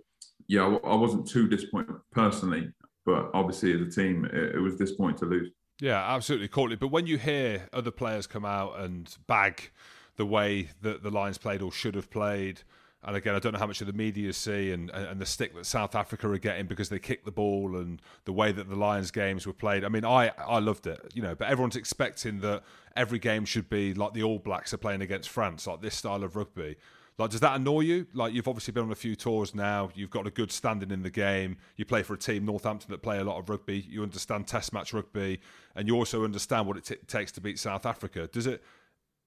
[0.47, 2.72] yeah, I, I wasn't too disappointed personally,
[3.06, 5.52] but obviously as a team, it, it was disappointing to lose.
[5.80, 6.76] Yeah, absolutely, Courtney.
[6.76, 9.72] But when you hear other players come out and bag
[10.16, 12.62] the way that the Lions played or should have played,
[13.04, 15.56] and again, I don't know how much of the media see and, and the stick
[15.56, 18.76] that South Africa are getting because they kicked the ball and the way that the
[18.76, 19.84] Lions games were played.
[19.84, 22.64] I mean, I, I loved it, you know, but everyone's expecting that
[22.95, 26.24] every game should be like the All Blacks are playing against France, like this style
[26.24, 26.78] of rugby.
[27.18, 28.08] Like, does that annoy you?
[28.14, 29.89] Like, you've obviously been on a few tours now.
[29.93, 31.58] You've got a good standing in the game.
[31.76, 33.86] You play for a team, Northampton, that play a lot of rugby.
[33.88, 35.39] You understand Test match rugby,
[35.76, 38.28] and you also understand what it t- takes to beat South Africa.
[38.28, 38.64] Does it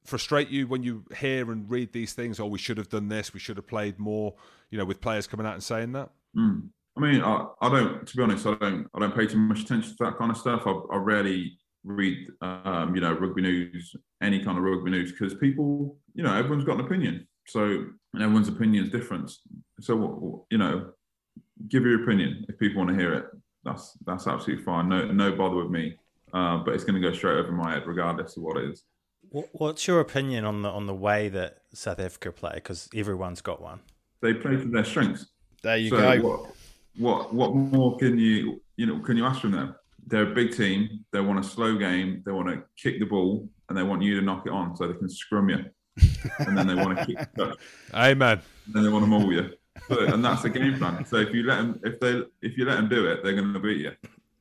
[0.05, 2.41] frustrate you when you hear and read these things?
[2.41, 3.33] Oh, we should have done this.
[3.33, 4.35] We should have played more.
[4.71, 6.11] You know, with players coming out and saying that.
[6.37, 6.69] Mm.
[6.97, 8.07] I mean, I, I don't.
[8.07, 8.89] To be honest, I don't.
[8.95, 10.63] I don't pay too much attention to that kind of stuff.
[10.67, 15.35] I, I rarely read, um, you know, rugby news, any kind of rugby news, because
[15.35, 17.27] people, you know, everyone's got an opinion.
[17.47, 17.85] So
[18.15, 19.31] and everyone's opinion is different.
[19.81, 20.93] So you know,
[21.69, 23.27] give your opinion if people want to hear it.
[23.65, 24.89] That's that's absolutely fine.
[24.89, 25.97] No no bother with me.
[26.33, 28.83] Uh, but it's going to go straight over my head, regardless of what it is.
[29.35, 32.53] What- What's your opinion on the on the way that South Africa play?
[32.55, 33.81] Because everyone's got one.
[34.21, 35.27] They play to their strengths.
[35.61, 36.23] There you so go.
[36.23, 36.55] What,
[36.97, 39.75] what what more can you you know can you ask from them?
[40.07, 41.05] They're a big team.
[41.11, 42.23] They want a slow game.
[42.25, 44.87] They want to kick the ball and they want you to knock it on so
[44.87, 45.65] they can scrum you.
[46.39, 47.59] and then they want to kick the touch.
[47.95, 48.41] Amen.
[48.69, 49.51] Then they want to maul you.
[49.89, 51.05] So, and that's the game plan.
[51.07, 53.53] So if you let them if they if you let them do it, they're going
[53.53, 53.93] to beat you.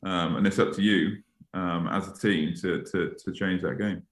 [0.04, 1.24] Um, and it's up to you
[1.56, 4.04] um, as a team to, to to change that game.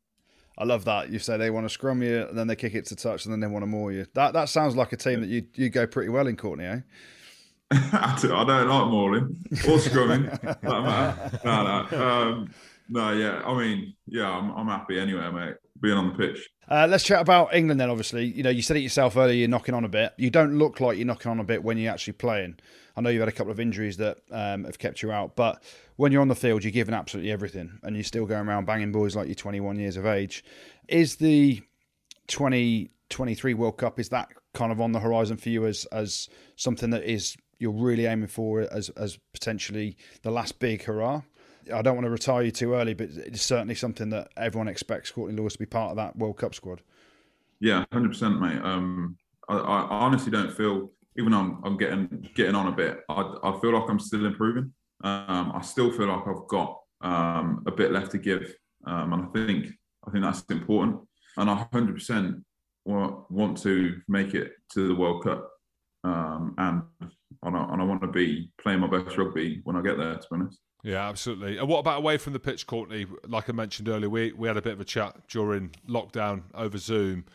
[0.61, 1.09] I love that.
[1.09, 3.33] You say they want to scrum you, and then they kick it to touch, and
[3.33, 4.05] then they want to maul you.
[4.13, 6.65] That that sounds like a team that you you go pretty well in, Courtney.
[6.65, 6.79] Eh?
[7.71, 10.27] I don't like mauling or scrumming.
[10.63, 11.39] Matter.
[11.43, 12.53] No, no, um,
[12.89, 13.11] no.
[13.11, 15.55] Yeah, I mean, yeah, I'm, I'm happy anyway, mate.
[15.81, 16.47] Being on the pitch.
[16.69, 17.89] Uh, let's chat about England then.
[17.89, 19.33] Obviously, you know you said it yourself earlier.
[19.33, 20.13] You're knocking on a bit.
[20.17, 22.59] You don't look like you're knocking on a bit when you're actually playing.
[22.95, 25.63] I know you've had a couple of injuries that um, have kept you out, but
[26.01, 28.91] when you're on the field, you're giving absolutely everything, and you're still going around banging
[28.91, 30.43] boys like you're 21 years of age.
[30.87, 31.61] Is the
[32.25, 36.89] 2023 World Cup is that kind of on the horizon for you as as something
[36.89, 41.21] that is you're really aiming for as as potentially the last big hurrah?
[41.71, 45.11] I don't want to retire you too early, but it's certainly something that everyone expects
[45.11, 46.81] Courtney Lawes to be part of that World Cup squad.
[47.59, 48.59] Yeah, hundred percent, mate.
[48.63, 53.01] Um, I, I honestly don't feel, even though I'm, I'm getting getting on a bit,
[53.07, 54.73] I, I feel like I'm still improving.
[55.03, 58.53] Um, I still feel like I've got um, a bit left to give,
[58.85, 59.73] um, and I think
[60.07, 61.01] I think that's important.
[61.37, 62.43] And I hundred percent
[62.85, 65.49] want to make it to the World Cup,
[66.03, 66.83] um, and
[67.43, 70.15] and I, and I want to be playing my best rugby when I get there.
[70.15, 70.59] To be honest.
[70.83, 71.57] Yeah, absolutely.
[71.57, 73.05] And what about away from the pitch, Courtney?
[73.27, 76.77] Like I mentioned earlier, we we had a bit of a chat during lockdown over
[76.77, 77.25] Zoom,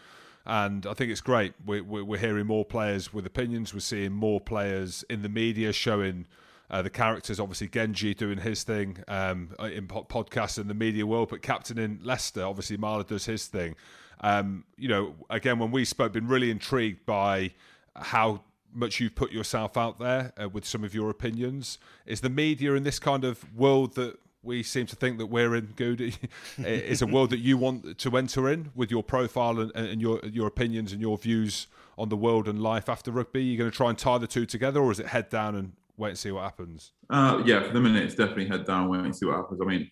[0.44, 1.54] and I think it's great.
[1.64, 3.72] We, we, we're hearing more players with opinions.
[3.72, 6.26] We're seeing more players in the media showing.
[6.70, 11.06] Uh, the characters, obviously Genge doing his thing um, in po- podcasts in the media
[11.06, 13.76] world, but captain in Leicester, obviously Marler does his thing.
[14.20, 17.52] Um, you know, again, when we spoke, been really intrigued by
[17.94, 18.42] how
[18.74, 21.78] much you've put yourself out there uh, with some of your opinions.
[22.04, 25.54] Is the media in this kind of world that we seem to think that we're
[25.56, 26.14] in, Goodey,
[26.58, 30.20] is a world that you want to enter in with your profile and, and your
[30.24, 31.66] your opinions and your views
[31.98, 33.42] on the world and life after rugby?
[33.42, 35.72] You're going to try and tie the two together, or is it head down and
[35.96, 36.92] wait and see what happens?
[37.10, 39.60] Uh, yeah, for the minute, it's definitely head down, wait and see what happens.
[39.60, 39.90] I mean,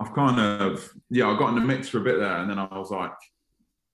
[0.00, 2.58] I've kind of yeah, I got in the mix for a bit there, and then
[2.58, 3.12] I was like,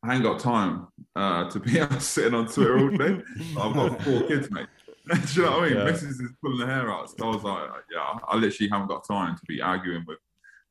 [0.03, 3.23] I ain't got time uh, to be out sitting on Twitter all day.
[3.59, 4.67] I've got four kids, mate.
[5.09, 5.79] Do you know what I mean?
[5.79, 5.85] Yeah.
[5.85, 6.23] Mrs.
[6.23, 7.11] is pulling the hair out.
[7.11, 10.19] So I was like, yeah, I literally haven't got time to be arguing with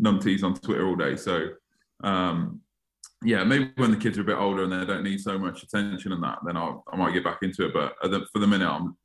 [0.01, 1.17] numpties on Twitter all day.
[1.17, 1.49] So,
[2.03, 2.61] um,
[3.23, 5.63] yeah, maybe when the kids are a bit older and they don't need so much
[5.63, 7.73] attention and that, then I'll, I might get back into it.
[7.73, 7.93] But
[8.31, 8.95] for the minute, I'm,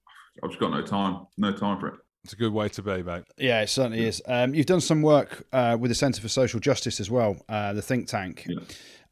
[0.43, 1.95] I've just got no time, no time for it.
[2.25, 3.23] It's a good way to be, mate.
[3.39, 4.21] Yeah, it certainly is.
[4.27, 7.73] Um, you've done some work uh, with the Centre for Social Justice as well, uh,
[7.73, 8.47] the think tank.
[8.49, 8.59] Yeah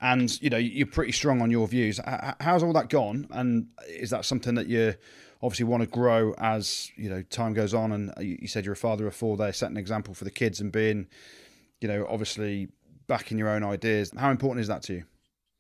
[0.05, 1.99] and you know you're pretty strong on your views.
[2.41, 3.27] How's all that gone?
[3.31, 4.95] And is that something that you
[5.43, 7.91] obviously want to grow as you know time goes on?
[7.93, 9.37] And you said you're a father of four.
[9.37, 11.09] There, setting an example for the kids and being,
[11.81, 12.69] you know, obviously
[13.07, 14.13] backing your own ideas.
[14.17, 15.05] How important is that to you?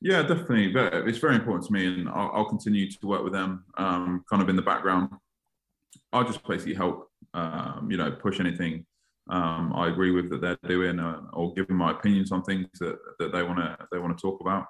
[0.02, 0.68] Yeah, definitely.
[0.68, 4.24] But it's very important to me, and I'll, I'll continue to work with them, um,
[4.28, 5.08] kind of in the background.
[6.12, 8.86] I'll just basically help, um, you know, push anything
[9.30, 12.98] um, I agree with that they're doing, uh, or giving my opinions on things that,
[13.18, 14.66] that they want to they want to talk about.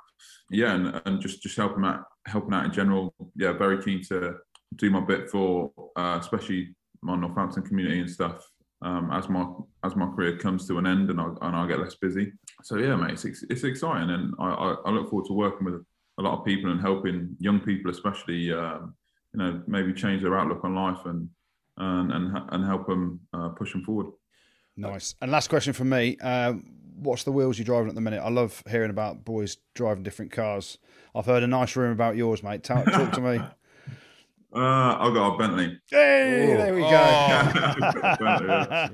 [0.51, 3.15] Yeah, and, and just just helping out helping out in general.
[3.35, 4.37] Yeah, very keen to
[4.77, 8.49] do my bit for uh, especially my Northampton community and stuff.
[8.83, 9.47] Um, as my
[9.83, 12.33] as my career comes to an end and I and I get less busy.
[12.63, 15.85] So yeah, mate, it's, it's exciting, and I, I, look forward to working with
[16.19, 18.95] a lot of people and helping young people, especially um,
[19.35, 21.29] you know maybe change their outlook on life and
[21.77, 24.07] and and, and help them uh, push them forward.
[24.77, 25.15] Nice.
[25.21, 26.17] And last question from me.
[26.21, 26.55] Uh,
[26.97, 28.21] what's the wheels you're driving at the minute?
[28.23, 30.79] I love hearing about boys driving different cars.
[31.15, 32.63] I've heard a nice room about yours, mate.
[32.65, 33.41] Talk, talk to me.
[34.55, 35.81] Uh, I've got a Bentley.
[35.91, 36.57] Hey, Ooh.
[36.57, 36.85] there we go.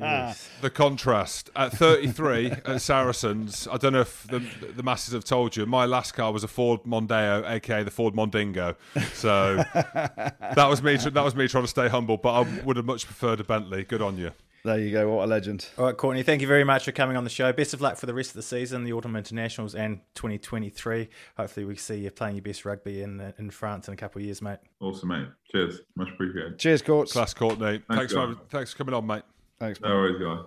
[0.02, 0.34] Oh.
[0.62, 3.68] the contrast at 33 at Saracens.
[3.70, 4.38] I don't know if the
[4.74, 5.66] the masses have told you.
[5.66, 8.76] My last car was a Ford Mondeo, aka the Ford Mondingo.
[9.12, 10.96] So that was me.
[10.96, 12.16] That was me trying to stay humble.
[12.16, 13.84] But I would have much preferred a Bentley.
[13.84, 14.32] Good on you.
[14.62, 15.08] There you go.
[15.08, 15.66] What a legend.
[15.78, 17.50] All right, Courtney, thank you very much for coming on the show.
[17.52, 21.08] Best of luck for the rest of the season, the Autumn Internationals and 2023.
[21.38, 24.26] Hopefully, we see you playing your best rugby in in France in a couple of
[24.26, 24.58] years, mate.
[24.80, 25.28] Awesome, mate.
[25.50, 25.80] Cheers.
[25.96, 26.58] Much appreciated.
[26.58, 27.12] Cheers, Courts.
[27.12, 27.82] Class, Courtney.
[27.88, 29.22] Thanks, thanks, for, thanks for coming on, mate.
[29.58, 29.88] Thanks, mate.
[29.88, 30.44] No worries, guys.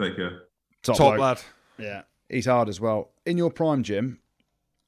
[0.00, 0.42] Take care.
[0.82, 1.40] Top, Top lad.
[1.78, 2.02] Yeah.
[2.28, 3.10] He's hard as well.
[3.24, 4.18] In your prime, Jim,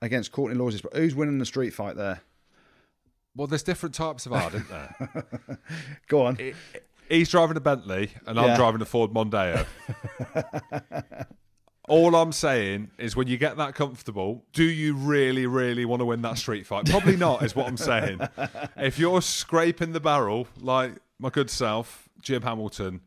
[0.02, 2.22] against Courtney Lawes, who's winning the street fight there?
[3.36, 5.58] Well, there's different types of hard, isn't there?
[6.08, 6.40] Go on.
[6.40, 6.56] It,
[7.08, 9.66] he's driving a Bentley and I'm driving a Ford Mondeo.
[11.88, 16.04] All I'm saying is when you get that comfortable, do you really, really want to
[16.06, 16.86] win that street fight?
[16.86, 18.20] Probably not, is what I'm saying.
[18.76, 23.00] If you're scraping the barrel like my good self, Jim Hamilton,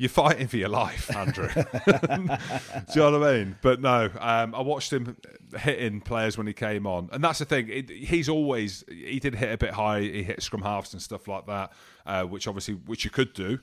[0.00, 1.50] you're fighting for your life, Andrew.
[1.54, 3.56] Do you know what I mean?
[3.60, 5.14] But no, um, I watched him
[5.54, 7.68] hitting players when he came on, and that's the thing.
[7.68, 10.00] It, he's always he did hit a bit high.
[10.00, 11.72] He hit scrum halves and stuff like that,
[12.06, 13.58] uh, which obviously which you could do,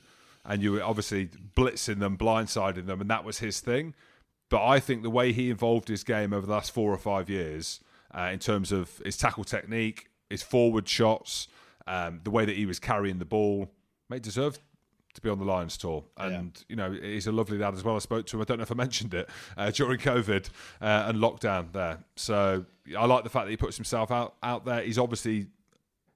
[0.45, 1.25] and you were obviously
[1.55, 3.95] blitzing them, blindsiding them, and that was his thing.
[4.49, 7.31] But I think the way he evolved his game over the last four or five
[7.31, 7.79] years,
[8.15, 11.47] uh, in terms of his tackle technique, his forward shots,
[11.87, 13.71] um, the way that he was carrying the ball,
[14.07, 14.59] mate deserved
[15.17, 16.03] to be on the Lions tour.
[16.15, 16.63] And, yeah.
[16.69, 17.95] you know, he's a lovely lad as well.
[17.95, 20.49] I spoke to him, I don't know if I mentioned it, uh, during COVID
[20.81, 21.99] uh, and lockdown there.
[22.15, 22.65] So
[22.97, 24.81] I like the fact that he puts himself out, out there.
[24.81, 25.47] He's obviously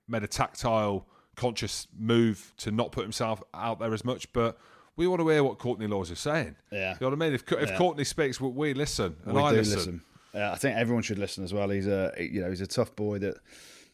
[0.08, 4.58] made a tactile, conscious move to not put himself out there as much, but
[4.96, 6.56] we want to hear what Courtney Lawes is saying.
[6.72, 6.92] Yeah.
[6.92, 7.34] You know what I mean?
[7.34, 7.78] If, if yeah.
[7.78, 9.76] Courtney speaks, we listen, and we I listen.
[9.76, 10.02] listen.
[10.34, 11.70] Yeah, I think everyone should listen as well.
[11.70, 13.36] He's a you know he's a tough boy that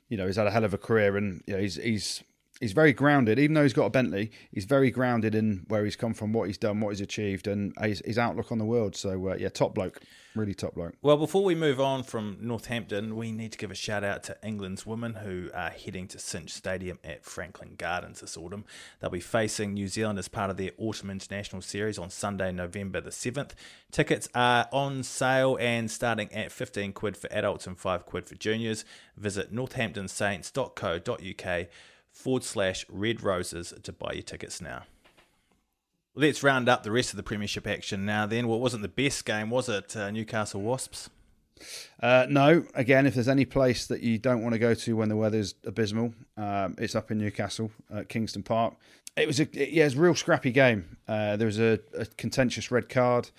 [0.08, 2.24] you know he's had a hell of a career and you know he's he's
[2.60, 3.40] he's very grounded.
[3.40, 6.48] Even though he's got a Bentley, he's very grounded in where he's come from, what
[6.48, 8.96] he's done, what he's achieved, and his, his outlook on the world.
[8.96, 10.02] So uh, yeah, top bloke,
[10.36, 10.96] really top bloke.
[11.02, 14.38] Well, before we move on from Northampton, we need to give a shout out to
[14.44, 18.66] England's women who are heading to Cinch Stadium at Franklin Gardens this autumn.
[19.00, 23.02] They'll be facing New Zealand as part of their Autumn International Series on Sunday, November
[23.02, 23.56] the seventh.
[23.92, 28.36] Tickets are on sale and starting at 15 quid for adults and 5 quid for
[28.36, 28.86] juniors.
[29.16, 31.68] Visit northamptonsaints.co.uk
[32.18, 34.84] forward slash red roses to buy your tickets now.
[36.16, 38.26] Let's round up the rest of the Premiership action now.
[38.26, 39.96] Then, what wasn't the best game, was it?
[39.96, 41.12] Uh, Newcastle Wasps.
[42.02, 45.10] Uh, no, again, if there's any place that you don't want to go to when
[45.10, 47.72] the weather's abysmal, um, it's up in Newcastle
[48.10, 48.76] Kingston Park.
[49.16, 50.98] It was a yeah, it was a real scrappy game.
[51.08, 53.30] Uh, there was a, a contentious red card.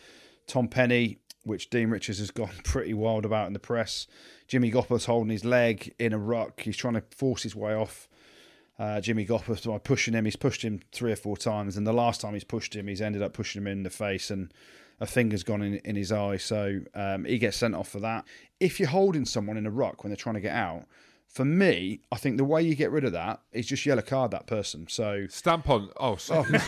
[0.46, 4.06] Tom Penny, which Dean Richards has gone pretty wild about in the press.
[4.46, 6.60] Jimmy Gopperth's holding his leg in a ruck.
[6.60, 8.08] He's trying to force his way off
[8.78, 10.24] uh, Jimmy Gopperth by pushing him.
[10.24, 13.00] He's pushed him three or four times, and the last time he's pushed him, he's
[13.00, 14.52] ended up pushing him in the face, and
[15.00, 16.36] a finger's gone in, in his eye.
[16.36, 18.24] So um, he gets sent off for that.
[18.60, 20.86] If you're holding someone in a ruck when they're trying to get out,
[21.28, 24.30] for me, I think the way you get rid of that is just yellow card
[24.30, 24.86] that person.
[24.88, 25.90] So Stamp on.
[25.98, 26.48] Oh, sorry.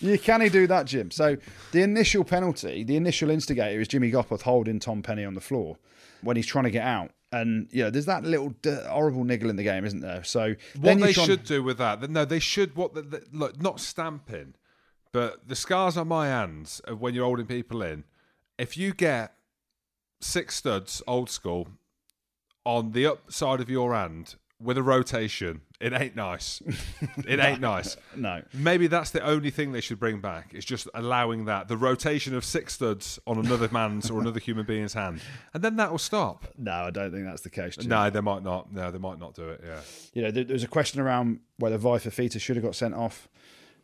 [0.00, 1.10] you can he do that, Jim?
[1.10, 1.36] So
[1.72, 5.76] the initial penalty, the initial instigator is Jimmy Gopperth holding Tom Penny on the floor
[6.22, 7.10] when he's trying to get out.
[7.32, 10.22] And yeah, there's that little d- horrible niggle in the game, isn't there?
[10.22, 13.60] So what you they should do with that, no, they should what the, the, look
[13.60, 14.54] not stamping,
[15.12, 18.04] but the scars on my hands of when you're holding people in.
[18.58, 19.34] If you get
[20.20, 21.68] six studs, old school,
[22.64, 26.62] on the upside of your hand with a rotation, it ain't nice.
[27.26, 27.96] it ain't nice.
[28.14, 28.42] no.
[28.52, 30.54] Maybe that's the only thing they should bring back.
[30.54, 34.66] Is just allowing that the rotation of six studs on another man's or another human
[34.66, 35.20] being's hand,
[35.54, 36.46] and then that will stop.
[36.56, 37.76] No, I don't think that's the case.
[37.76, 37.88] Jim.
[37.88, 38.72] No, they might not.
[38.72, 39.60] No, they might not do it.
[39.64, 39.80] Yeah.
[40.14, 42.94] You know, there, there was a question around whether Vaea Fifita should have got sent
[42.94, 43.28] off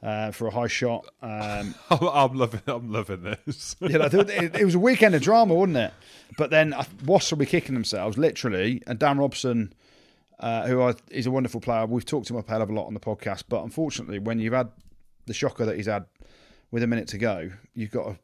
[0.02, 1.06] uh, for a high shot.
[1.22, 2.62] Um, I'm loving.
[2.66, 3.76] I'm loving this.
[3.80, 5.92] you know, it, it was a weekend of drama, wasn't it?
[6.36, 8.82] But then uh, Wasps will be kicking themselves, literally.
[8.86, 9.72] And Dan Robson,
[10.42, 12.94] uh, who is a wonderful player, we've talked him a hell of a lot on
[12.94, 13.44] the podcast.
[13.48, 14.70] But unfortunately, when you've had
[15.26, 16.04] the shocker that he's had
[16.70, 18.18] with a minute to go, you've got to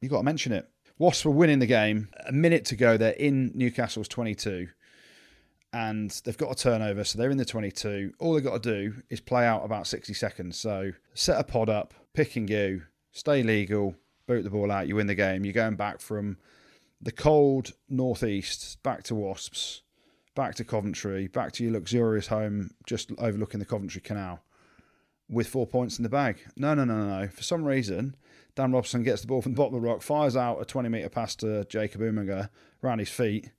[0.00, 0.70] you've got to mention it.
[0.98, 2.08] Wasps were winning the game.
[2.26, 4.68] A minute to go, they're in Newcastle's 22,
[5.72, 8.12] and they've got a turnover, so they're in the 22.
[8.20, 10.56] All they've got to do is play out about 60 seconds.
[10.56, 13.96] So set a pod up, pick and go, stay legal,
[14.28, 15.44] boot the ball out, you win the game.
[15.44, 16.36] You're going back from
[17.00, 19.82] the cold northeast back to Wasps,
[20.34, 24.42] back to Coventry, back to your luxurious home just overlooking the Coventry Canal
[25.28, 26.38] with four points in the bag.
[26.56, 27.28] No, no, no, no, no.
[27.28, 28.16] For some reason,
[28.54, 30.88] Dan Robson gets the ball from the bottom of the ruck, fires out a 20
[30.88, 32.50] metre pass to Jacob Umaga
[32.82, 33.50] around his feet.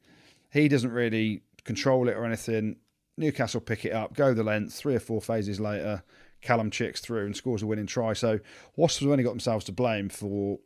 [0.52, 2.78] He doesn't really control it or anything.
[3.18, 4.74] Newcastle pick it up, go the length.
[4.74, 6.04] Three or four phases later,
[6.42, 8.14] Callum chicks through and scores a winning try.
[8.14, 8.40] So
[8.76, 10.60] Wasps have only got themselves to blame for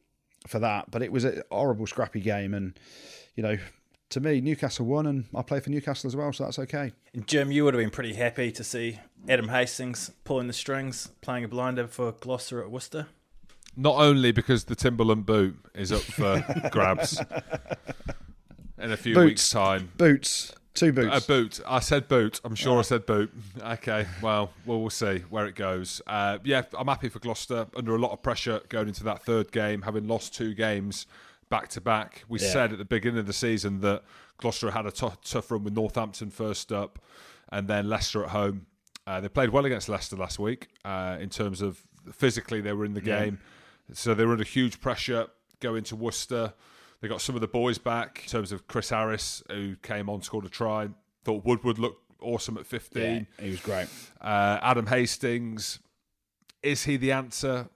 [0.48, 2.78] for that, but it was a horrible, scrappy game, and
[3.36, 3.58] you know.
[4.10, 6.94] To me, Newcastle won, and I play for Newcastle as well, so that's okay.
[7.28, 11.44] Jim, you would have been pretty happy to see Adam Hastings pulling the strings, playing
[11.44, 13.06] a blinder for Gloucester at Worcester.
[13.78, 17.22] Not only because the Timberland boot is up for grabs
[18.80, 19.26] in a few Boots.
[19.26, 19.92] weeks' time.
[19.96, 21.24] Boots, two boots.
[21.24, 21.60] A boot.
[21.68, 22.42] I said boot.
[22.44, 23.32] I'm sure I said boot.
[23.62, 24.08] Okay.
[24.24, 26.02] Well, well, we'll see where it goes.
[26.08, 27.68] Uh, yeah, I'm happy for Gloucester.
[27.76, 31.06] Under a lot of pressure going into that third game, having lost two games
[31.50, 32.24] back to back.
[32.28, 32.52] We Yeah.
[32.52, 34.04] said at the beginning of the season that
[34.38, 37.00] Gloucester had a tough, tough run with Northampton first up,
[37.52, 38.66] and then Leicester at home.
[39.08, 41.82] Uh, they played well against Leicester last week uh, in terms of
[42.12, 43.40] physically they were in the game,
[43.92, 45.28] so they were under huge pressure
[45.60, 46.54] going to Worcester.
[47.02, 50.22] They got some of the boys back in terms of Chris Harris, who came on,
[50.22, 50.90] scored a try.
[51.24, 53.28] Thought Woodward looked awesome at 15.
[53.38, 53.88] yeah, he was great.
[54.22, 55.80] Uh, Adam Hastings,
[56.62, 57.70] is he the answer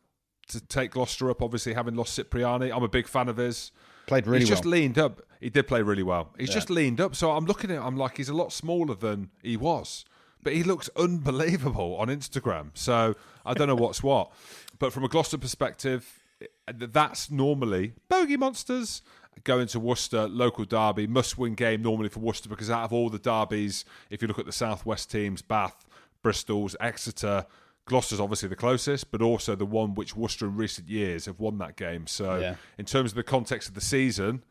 [0.47, 1.41] to take Gloucester up?
[1.41, 3.71] Obviously, having lost Cipriani, I'm a big fan of his.
[4.05, 4.55] Played really he's well.
[4.57, 5.21] just leaned up.
[5.39, 6.33] He did play really well.
[6.37, 6.55] He's Yeah.
[6.55, 7.15] just leaned up.
[7.15, 7.83] So I'm looking at him.
[7.83, 10.03] I'm like, he's a lot smaller than he was,
[10.41, 12.71] but he looks unbelievable on Instagram.
[12.73, 13.15] So
[13.45, 14.31] I don't know what's what.
[14.79, 19.01] But from a Gloucester perspective, eh, that's normally bogey monsters
[19.45, 23.09] going to Worcester, local derby, must win game normally for Worcester because out of all
[23.09, 25.85] the derbies, if you look at the southwest teams, Bath,
[26.21, 27.45] Bristol's, Exeter,
[27.85, 31.57] Gloucester's obviously the closest, but also the one which Worcester in recent years have won
[31.57, 32.07] that game.
[32.07, 32.55] So, Yeah.
[32.77, 34.43] in terms of the context of the season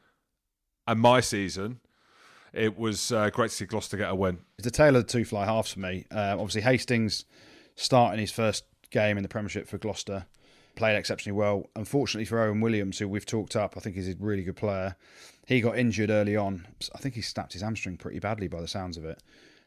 [0.87, 1.80] and my season,
[2.53, 4.39] it was uh, great to see Gloucester get a win.
[4.59, 6.05] It's a tale of the two fly halves for me.
[6.11, 7.24] Uh, obviously, Hastings
[7.74, 10.26] starting his first game in the Premiership for Gloucester
[10.74, 11.70] played exceptionally well.
[11.76, 14.97] Unfortunately for Owen Williams, who we've talked up, I think he's a really good player.
[15.47, 16.66] He got injured early on.
[16.95, 19.22] I think he snapped his hamstring pretty badly by the sounds of it.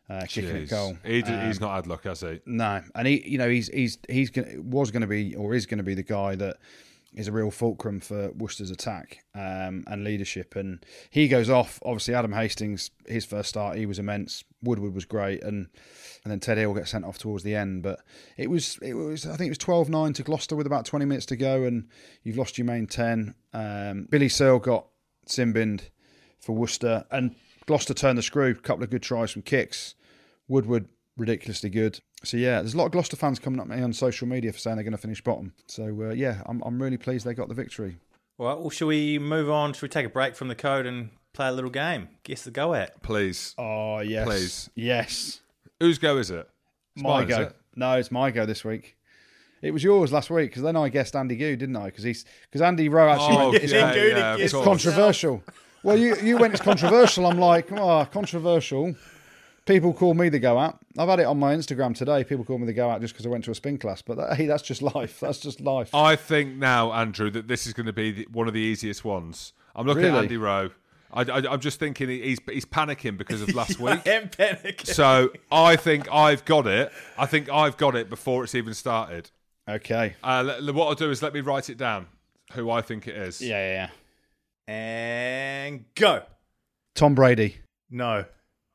[0.09, 0.69] Uh, kicking at Jeez.
[0.69, 0.97] goal.
[1.03, 2.39] He d- Um, he's not had luck, has he?
[2.45, 5.65] No, and he, you know, he's he's he's gonna, was going to be or is
[5.65, 6.57] going to be the guy that
[7.15, 10.55] is a real fulcrum for Worcester's attack um, and leadership.
[10.55, 11.79] And he goes off.
[11.83, 14.43] Obviously, Adam Hastings, his first start, he was immense.
[14.61, 15.67] Woodward was great, and
[16.23, 17.81] and then Ted Hill gets sent off towards the end.
[17.81, 18.01] But
[18.37, 21.25] it was it was I think it was 12-9 to Gloucester with about twenty minutes
[21.27, 21.87] to go, and
[22.23, 23.33] you've lost your main ten.
[23.53, 24.85] Um, Billy Searle got
[25.25, 25.89] sin-binned
[26.39, 27.35] for Worcester, and
[27.65, 28.51] Gloucester turned the screw.
[28.51, 29.95] A couple of good tries from kicks
[30.47, 30.87] Woodward
[31.17, 31.99] ridiculously good.
[32.23, 34.59] So yeah, there's a lot of Gloucester fans coming up me on social media for
[34.59, 35.53] saying they're going to finish bottom.
[35.67, 37.97] So uh, yeah, I'm I'm really pleased they got the victory.
[38.37, 39.73] All right, well, shall we move on?
[39.73, 42.09] Shall we take a break from the code and play a little game?
[42.23, 43.01] Guess the go at.
[43.01, 43.53] Please.
[43.57, 44.69] Oh yes, Please.
[44.75, 45.41] yes,
[45.79, 46.47] Whose go is it?
[46.95, 47.41] It's my mine, go.
[47.43, 47.55] it?
[47.75, 48.95] No, it's my go this week.
[49.61, 51.85] It was yours last week because then I guessed Andy Goo, didn't I?
[51.85, 54.65] Because he's because Andy Rowe actually Oh, went, yeah, Goodey yeah, of gets course.
[54.65, 55.43] controversial.
[55.85, 57.27] Well, you you went it's controversial.
[57.27, 58.95] I'm like, oh, controversial.
[59.67, 60.79] People call me the go out.
[60.97, 62.23] I've had it on my Instagram today.
[62.23, 64.01] People call me the go out just because I went to a spin class.
[64.01, 65.19] But that, hey, that's just life.
[65.19, 65.93] That's just life.
[65.93, 69.05] I think now, Andrew, that this is going to be the, one of the easiest
[69.05, 69.53] ones.
[69.75, 70.17] I'm looking Really?
[70.17, 70.71] at Andy Rowe.
[71.13, 74.07] I, I, I'm just thinking he's he's panicking because of last week.
[74.07, 74.87] Am panicking.
[74.87, 76.91] So I think I've got it.
[77.15, 79.29] I think I've got it before it's even started.
[79.69, 80.15] Okay.
[80.23, 82.07] Uh, what I'll do is let me write it down.
[82.53, 83.39] Who I think it is.
[83.39, 83.89] Yeah, yeah, yeah.
[84.67, 86.23] And go.
[86.95, 87.57] Tom Brady.
[87.89, 88.25] No.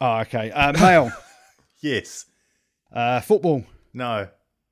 [0.01, 0.51] Oh, okay.
[0.51, 1.13] Uh, male.
[1.83, 2.27] Yes.
[2.93, 3.65] uh, football.
[3.95, 4.29] No.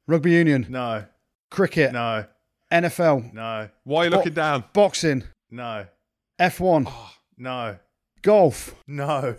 [0.07, 0.66] Rugby union.
[0.69, 1.07] No.
[1.51, 1.93] Cricket.
[1.95, 2.27] No.
[2.71, 3.33] NFL.
[3.33, 3.71] No.
[3.85, 4.64] Why are you looking down?
[4.75, 5.25] Boxing.
[5.51, 5.87] No.
[6.39, 6.93] F1.
[7.39, 7.77] No.
[8.21, 8.75] Golf.
[8.87, 9.37] No.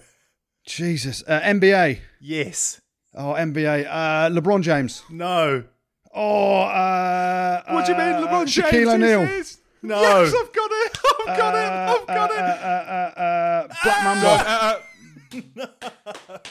[0.65, 1.23] Jesus.
[1.27, 1.99] Uh, NBA.
[2.19, 2.81] Yes.
[3.13, 3.85] Oh, NBA.
[3.87, 5.03] Uh, LeBron James.
[5.11, 5.63] No.
[6.11, 8.67] Oh, uh, What do you mean, uh, LeBron James?
[8.67, 9.21] Shaquille O'Neal.
[9.21, 10.01] is- is- No.
[10.01, 10.88] Yes, I've got it.
[11.31, 11.71] I've got it.
[12.01, 12.39] I've got uh, it.
[12.39, 14.29] Uh, uh, uh, Black Mamba.
[14.49, 16.39] Uh,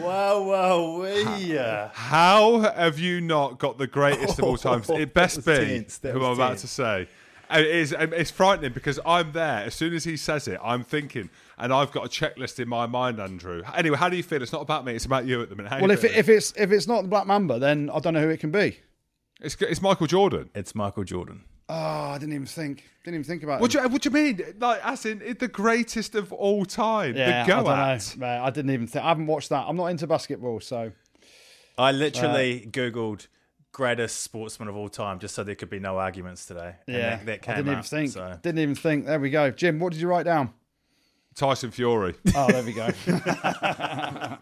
[0.00, 1.58] Wow, wow, we.
[1.58, 4.88] Uh, How have you not got the greatest of all times?
[4.88, 6.60] It best That was be tense, that who was I'm about tense.
[6.62, 7.08] to say.
[7.50, 7.94] And It is.
[7.98, 9.64] um, It's frightening because I'm there.
[9.64, 11.28] As soon as he says it, I'm thinking,
[11.58, 13.62] and I've got a checklist in my mind, Andrew.
[13.74, 14.42] Anyway, how do you feel?
[14.42, 14.94] It's not about me.
[14.94, 15.68] It's about you at the minute.
[15.70, 16.18] How you Well, if, it, feeling?
[16.18, 18.50] if it's if it's not the Black Mamba, then I don't know who it can
[18.52, 18.78] be.
[19.40, 20.50] It's it's Michael Jordan.
[20.54, 21.44] it's Michael Jordan.
[21.68, 22.84] Oh, I didn't even think.
[23.04, 23.78] Didn't even think about What it.
[23.78, 24.40] do you, what do you mean?
[24.58, 27.16] Like, as in the greatest of all time?
[27.16, 28.16] yeah, the go I don't at.
[28.16, 28.26] know.
[28.26, 29.04] Mate, I didn't even think.
[29.04, 29.66] I haven't watched that.
[29.68, 30.90] I'm not into basketball, so
[31.78, 33.28] I literally Googled
[33.72, 36.74] greatest sportsman of all time just so there could be no arguments today.
[36.88, 38.10] And yeah, that, that came I didn't even up, think.
[38.10, 38.38] So.
[38.42, 39.06] Didn't even think.
[39.06, 39.52] There we go.
[39.52, 40.52] Jim, what did you write down?
[41.40, 42.14] Tyson Fury.
[42.34, 42.88] Oh, there we go.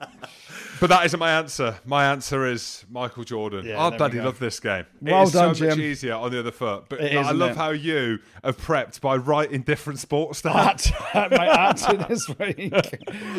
[0.81, 1.77] But that isn't my answer.
[1.85, 3.67] My answer is Michael Jordan.
[3.67, 4.25] Yeah, I there we bloody go.
[4.27, 4.87] love this game.
[5.01, 5.81] Well it is done, so much Jim.
[5.85, 6.85] easier on the other foot.
[6.89, 7.57] But It like, is, I isn't love it?
[7.57, 10.65] how you have prepped by writing different sports I down.
[10.67, 12.73] had to, mate, I had to this week.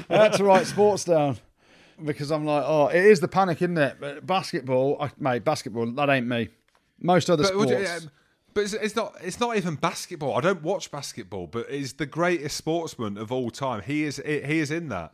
[0.09, 1.37] I had to write sports down
[2.03, 3.97] because I'm like, oh, it is the panic, isn't it?
[4.01, 6.49] But basketball, I, mate, basketball, that ain't me.
[6.99, 7.89] Most other But, would sports.
[8.03, 8.11] you- um,
[8.59, 9.15] but it's, it's not.
[9.21, 10.35] It's not even basketball.
[10.35, 13.81] I don't watch basketball, but he's the greatest sportsman of all time.
[13.81, 14.21] He is.
[14.25, 15.13] He is in that.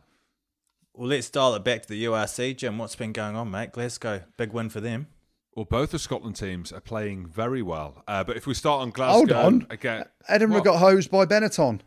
[0.94, 2.56] Well, let's dial it back to the URC.
[2.56, 3.70] Jim, what's been going on, mate?
[3.70, 5.06] Glasgow, big win for them.
[5.54, 8.02] Well, both the Scotland teams are playing very well.
[8.08, 9.66] Uh, but if we start on Glasgow Hold on.
[9.70, 10.64] again, Edinburgh What?
[10.64, 11.80] got hosed by Benetton.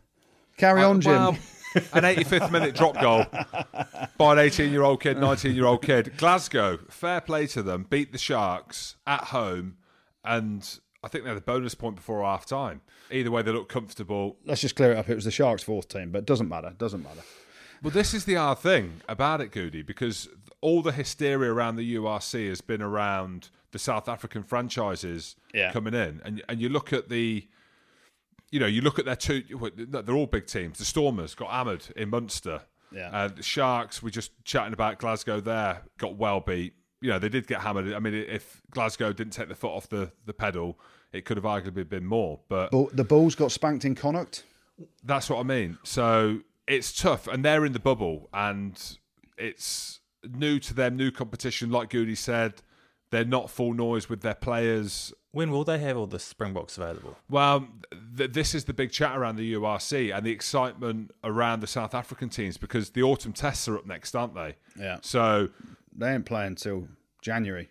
[0.56, 1.12] Carry on, Jim.
[1.12, 1.38] Well,
[1.92, 3.26] an 85th minute drop goal
[4.16, 6.16] by an 18 year old kid, 19 year old kid.
[6.16, 9.76] Glasgow, fair play to them, beat the Sharks at home,
[10.24, 12.82] and I think they had a bonus point before half time.
[13.10, 14.36] Either way, they look comfortable.
[14.44, 15.08] Let's just clear it up.
[15.08, 16.74] It was the Sharks' fourth team, but it doesn't matter.
[16.76, 17.22] Doesn't matter.
[17.82, 20.28] Well, this is the hard thing about it, Goodey, because
[20.60, 25.72] all the hysteria around the URC has been around the South African franchises Yeah.
[25.72, 27.48] coming in, and and you look at the,
[28.50, 29.42] you know, you look at their two.
[29.76, 30.76] They're all big teams.
[30.78, 32.62] The Stormers got hammered in Munster.
[32.92, 33.08] Yeah.
[33.10, 35.40] Uh, the Sharks, we're just chatting about Glasgow.
[35.40, 36.74] There got well beat.
[37.00, 37.92] You know, they did get hammered.
[37.94, 40.78] I mean, if Glasgow didn't take the foot off the the pedal,
[41.12, 42.40] it could have arguably been more.
[42.48, 44.44] But But the Bulls got spanked in Connacht.
[45.04, 45.78] that's what I mean.
[45.82, 48.80] So it's tough, and they're in the bubble, and
[49.38, 51.70] it's new to them, new competition.
[51.70, 52.54] Like Goodey said,
[53.10, 55.12] they're not full noise with their players.
[55.32, 57.16] When will they have all the Springboks available?
[57.30, 57.68] Well,
[58.16, 61.94] th- this is the big chat around the URC and the excitement around the South
[61.94, 64.56] African teams because the autumn tests are up next, aren't they?
[64.76, 64.98] Yeah.
[65.02, 65.48] So
[65.96, 66.88] They ain't playing till
[67.22, 67.70] January.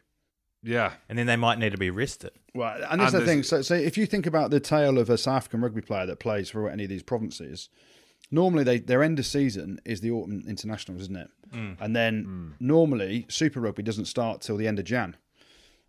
[0.64, 2.32] yeah, And then they might need to be rested.
[2.54, 3.44] Well, and that's And the thing.
[3.44, 6.20] So, so if you think about the tale of a South African rugby player that
[6.20, 7.70] plays for any of these provinces,
[8.32, 11.30] normally they, their end of season is the autumn internationals, isn't it?
[11.54, 11.78] Mm.
[11.80, 12.54] And then mm.
[12.60, 15.16] normally Super Rugby doesn't start till the end of Jan.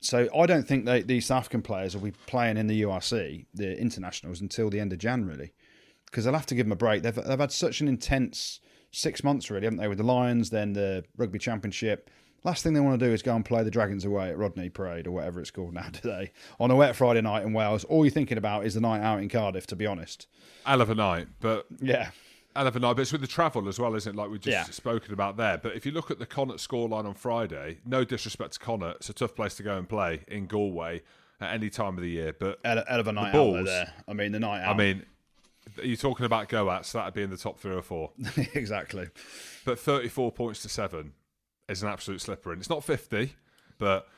[0.01, 3.45] So I don't think they, these South African players will be playing in the URC,
[3.53, 5.53] the internationals, until the end of Jan, really,
[6.07, 7.03] because they'll have to give them a break.
[7.03, 8.61] They've they've had such an intense
[8.91, 12.11] six months, really, haven't they, with the Lions, then the Rugby Championship.
[12.43, 14.71] Last thing they want to do is go and play the Dragons away at Rodney
[14.71, 17.85] Parade or whatever it's called now today on a wet Friday night in Wales.
[17.85, 20.27] All you're thinking about is the night out in Cardiff, to be honest.
[20.65, 22.11] hell of a night, but Yeah.
[22.57, 22.95] hell of a night.
[22.95, 24.17] But it's with the travel as well, isn't it?
[24.19, 24.73] Like we've just Yeah.
[24.73, 25.59] spoken about there.
[25.59, 29.11] But if you look at the Connacht scoreline on Friday, no disrespect to Connacht, it's
[29.11, 31.03] a tough place to go and play in Galway
[31.43, 32.33] at any time of the year.
[32.39, 33.57] But Hell, hell of a night out Bulls.
[33.57, 33.93] though there.
[34.09, 34.75] I mean, the night out.
[34.75, 35.05] I mean,
[35.83, 38.11] You're talking about Goats, that'd be in the top three or four.
[38.55, 39.09] exactly.
[39.65, 41.13] But 34 points to seven
[41.69, 42.53] is an absolute slipper.
[42.53, 43.35] And it's not 50,
[43.79, 44.09] but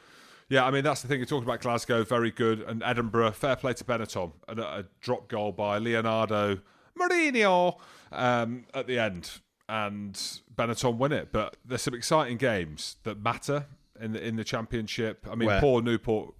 [0.48, 1.18] yeah, I mean, that's the thing.
[1.18, 2.60] You're talking about Glasgow, very good.
[2.60, 4.32] And Edinburgh, fair play to Benetton.
[4.48, 6.58] And a, a drop goal by Leonardo
[6.98, 7.78] Mourinho
[8.10, 9.40] um, at the end.
[9.68, 10.14] And
[10.54, 11.32] Benetton win it.
[11.32, 13.66] But there's some exciting games that matter
[14.00, 15.26] in the, in the championship.
[15.30, 15.60] I mean, Where?
[15.60, 16.34] poor Newport.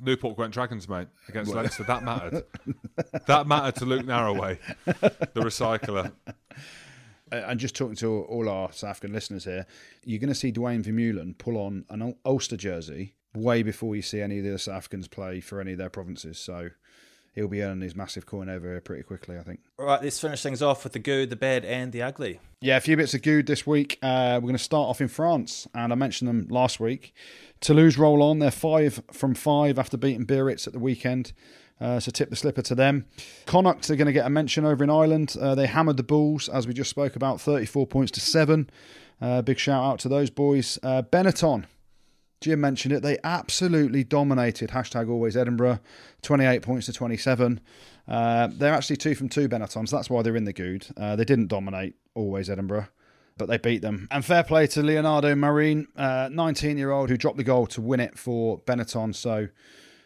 [0.00, 1.84] Newport Gwent Dragons, mate, against Leinster.
[1.84, 2.44] That mattered.
[3.26, 6.12] that mattered to Luke Narraway, the recycler.
[7.30, 9.66] Uh, and just talking to all our South African listeners here,
[10.02, 14.22] you're going to see Duane Vermeulen pull on an Ulster jersey way before you see
[14.22, 16.38] any of the other South Africans play for any of their provinces.
[16.38, 16.70] So
[17.38, 19.60] he'll be earning his massive coin over here pretty quickly, I think.
[19.78, 22.40] All right, let's finish things off with the good, the bad, and the ugly.
[22.60, 23.96] Yeah, a few bits of good this week.
[24.02, 27.14] Uh, we're going to start off in France, and I mentioned them last week.
[27.60, 28.40] Toulouse roll on.
[28.40, 31.32] They're five from five after beating Biarritz at the weekend.
[31.80, 33.06] Uh, so tip the slipper to them.
[33.46, 35.36] Connacht are going to get a mention over in Ireland.
[35.40, 38.68] Uh, they hammered the Bulls, as we just spoke about, 34 points to seven.
[39.20, 40.78] Uh, big shout out to those boys.
[40.82, 41.66] Uh, Benetton,
[42.40, 43.02] Jim mentioned it.
[43.02, 44.70] They absolutely dominated.
[44.70, 45.80] Hashtag always Edinburgh.
[46.22, 47.60] 28 points to 27.
[48.06, 49.90] Uh, they're actually two from two Benettons.
[49.90, 50.86] That's why they're in the good.
[50.96, 52.86] Uh, they didn't dominate always Edinburgh,
[53.36, 54.08] but they beat them.
[54.10, 58.00] And fair play to Leonardo Marin, 19 year old, who dropped the goal to win
[58.00, 59.14] it for Benetton.
[59.14, 59.48] So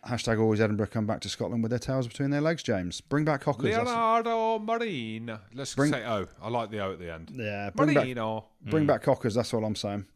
[0.08, 3.00] hashtag always Edinburgh come back to Scotland with their tails between their legs, James.
[3.00, 3.70] Bring back Hockers.
[3.70, 5.38] That's- Leonardo Marin.
[5.54, 6.26] Let's Bring- say O.
[6.42, 7.30] I like the O at the end.
[7.34, 8.46] Yeah, bring back, Marino.
[8.64, 10.06] Bring back Cockers, that's all I'm saying.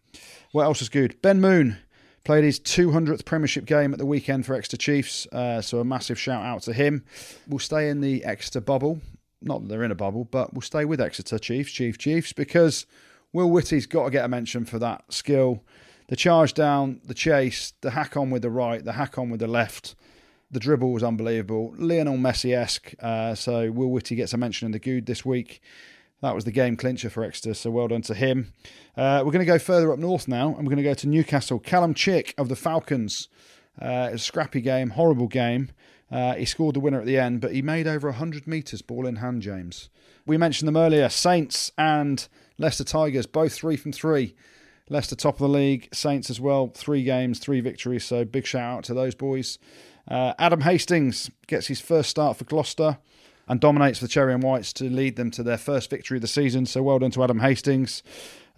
[0.52, 1.20] What else is good?
[1.20, 1.76] Ben Moon
[2.26, 6.18] played his 200th Premiership game at the weekend for Exeter Chiefs, uh, so a massive
[6.18, 7.04] shout out to him.
[7.46, 9.00] We'll stay in the Exeter bubble.
[9.40, 12.84] Not that they're in a bubble, but we'll stay with Exeter Chiefs, Chief Chiefs, because
[13.32, 15.62] Will Witty's got to get a mention for that skill.
[16.08, 19.38] The charge down, the chase, the hack on with the right, the hack on with
[19.38, 19.94] the left.
[20.50, 21.76] The dribble was unbelievable.
[21.78, 22.92] Lionel Messi esque.
[22.98, 25.62] Uh, so Will Witty gets a mention in the good this week.
[26.22, 28.52] That was the game clincher for Exeter, so well done to him.
[28.96, 31.08] Uh, we're going to go further up north now, and we're going to go to
[31.08, 31.58] Newcastle.
[31.58, 33.28] Callum Chick of the Falcons.
[33.80, 35.70] Uh, a scrappy game, horrible game.
[36.10, 39.06] Uh, he scored the winner at the end, but he made over 100 metres ball
[39.06, 39.90] in hand, James.
[40.24, 42.26] We mentioned them earlier Saints and
[42.58, 44.34] Leicester Tigers, both three from three.
[44.88, 48.78] Leicester top of the league, Saints as well, three games, three victories, so big shout
[48.78, 49.58] out to those boys.
[50.08, 52.98] Uh, Adam Hastings gets his first start for Gloucester
[53.48, 56.28] and dominates the Cherry and Whites to lead them to their first victory of the
[56.28, 56.66] season.
[56.66, 58.02] So well done to Adam Hastings.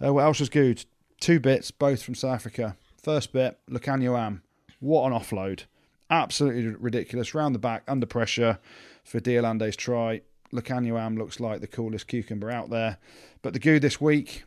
[0.03, 0.85] Uh, what else was good?
[1.19, 2.75] Two bits, both from South Africa.
[3.01, 4.41] First bit, Lukhanyo Am.
[4.79, 5.63] What an offload.
[6.09, 7.35] Absolutely ridiculous.
[7.35, 8.59] Round the back, under pressure
[9.03, 10.21] for Diolande's try.
[10.53, 12.97] Lukhanyo Am looks like the coolest cucumber out there.
[13.41, 14.43] But the good this week,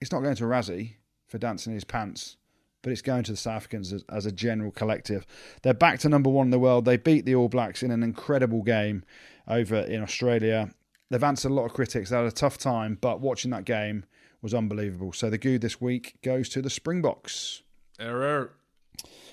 [0.00, 0.94] it's not going to Rassie
[1.26, 2.36] for dancing his pants
[2.82, 5.26] but it's going to the South Africans as, as, a general collective.
[5.62, 6.84] They're back to number one in the world.
[6.84, 9.04] They beat the All Blacks in an incredible game
[9.46, 10.70] over in Australia.
[11.10, 12.10] They've answered a lot of critics.
[12.10, 14.04] They had a tough time, but watching that game
[14.42, 15.12] was unbelievable.
[15.12, 17.62] So the good this week goes to the Springboks.
[17.98, 18.52] Error.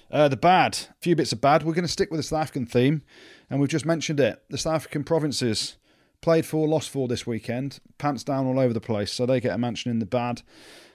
[0.10, 1.64] Uh, the bad, a few bits of bad.
[1.64, 3.04] We're going to stick with the South African theme,
[3.50, 4.42] and we've just mentioned it.
[4.50, 5.76] The South African provinces
[6.22, 7.80] played for, lost for this weekend.
[7.98, 10.42] Pants down all over the place, so they get a mention in the bad.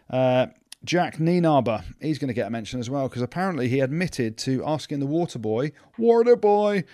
[0.09, 0.47] Uh,
[0.87, 4.65] Jacques Nienaber, he's going to get a mention as well because apparently he admitted to
[4.65, 6.85] asking the water boy, water boy,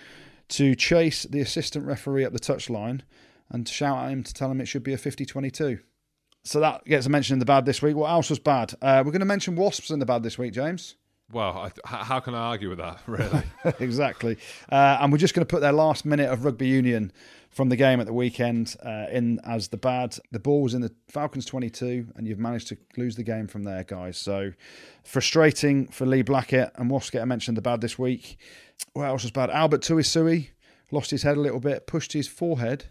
[0.49, 3.01] to chase the assistant referee up the touchline
[3.49, 5.79] and shout at him to tell him it should be a 50 22.
[6.43, 7.95] So that gets a mention in the bad this week.
[7.95, 8.73] What else was bad?
[8.81, 10.95] Uh, we're going to mention Wasps in the bad this week, James.
[11.31, 13.43] Well, I, how can I argue with that, really?
[13.79, 14.37] exactly.
[14.71, 17.11] Uh, and we're just going to put their last minute of rugby union
[17.49, 20.17] from the game at the weekend uh, in as the bad.
[20.31, 23.63] The ball was in the Falcons 22, and you've managed to lose the game from
[23.63, 24.17] there, guys.
[24.17, 24.53] So
[25.03, 28.37] frustrating for Lee Blackett and Wasps get a mention the bad this week.
[28.93, 29.49] What else was bad?
[29.49, 30.49] Albert Tuisue
[30.91, 32.85] lost his head a little bit, pushed his forehead.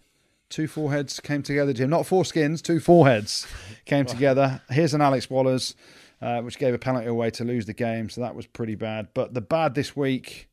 [0.49, 1.89] Two foreheads came together, Jim.
[1.89, 3.47] Not four skins, two foreheads
[3.85, 4.61] came together.
[4.69, 5.75] Here's an Alex Wallers,
[6.21, 8.09] uh, which gave a penalty away to lose the game.
[8.09, 9.09] So that was pretty bad.
[9.13, 10.48] But the bad this week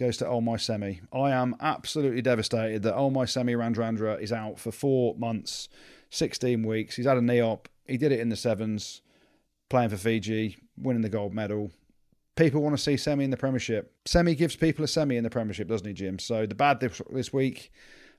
[0.00, 1.02] goes to Olmai Semi.
[1.12, 5.68] I am absolutely devastated that Olmai Semi Radradra is out for four months,
[6.08, 6.96] 16 weeks.
[6.96, 7.68] He's had a knee op.
[7.86, 9.02] He did it in the sevens,
[9.68, 11.70] playing for Fiji, winning the gold medal.
[12.34, 13.92] People want to see Semi in the Premiership.
[14.06, 16.18] Semi gives people a Semi in the Premiership, doesn't he, Jim?
[16.18, 17.70] So the bad this, this week,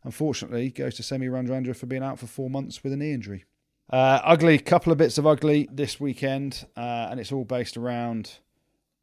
[0.04, 3.46] unfortunately, goes to Semi Radradra for being out for four months with a knee injury.
[3.90, 8.38] Uh, ugly, couple of bits of ugly this weekend, uh, and it's all based around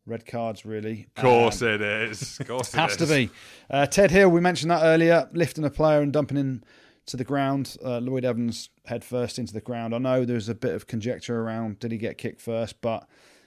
[0.09, 1.07] red cards, really.
[1.17, 2.41] Of course um, it is.
[2.41, 2.97] Of course it has is.
[2.99, 3.31] to be.
[3.71, 6.65] Uh, Ted Hill, we mentioned that earlier, lifting a player and dumping him
[7.07, 7.77] to the ground.
[7.85, 9.95] Uh, Lloyd Evans head first into the ground.
[9.95, 13.07] I know there's a bit of conjecture around did he get kicked first, but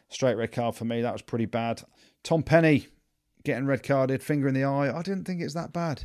[0.10, 1.02] straight red card for me.
[1.02, 1.84] That was pretty bad.
[2.24, 2.88] Tom Penny
[3.44, 4.96] getting red carded, finger in the eye.
[4.96, 6.04] I didn't think it's that bad.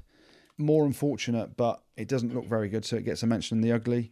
[0.59, 3.73] more unfortunate, but it doesn't look very good, so it gets a mention in the
[3.73, 4.11] ugly.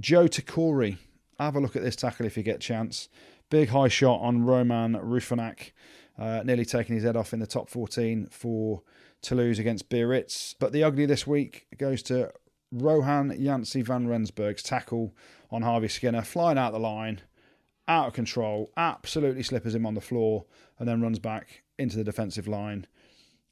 [0.00, 0.96] Joe Tekori,
[1.38, 3.08] have a look at this tackle if you get a chance.
[3.50, 5.72] Big high shot on Roman Rufanak,
[6.18, 8.82] uh, nearly taking his head off in the top 14 for
[9.22, 10.54] Toulouse against Biarritz.
[10.58, 12.32] But the ugly this week goes to
[12.72, 15.14] Rohan Janse van Rensburg's tackle
[15.50, 17.20] on Harvey Skinner, flying out the line,
[17.88, 20.44] out of control, absolutely slippers him on the floor,
[20.78, 22.86] and then runs back into the defensive line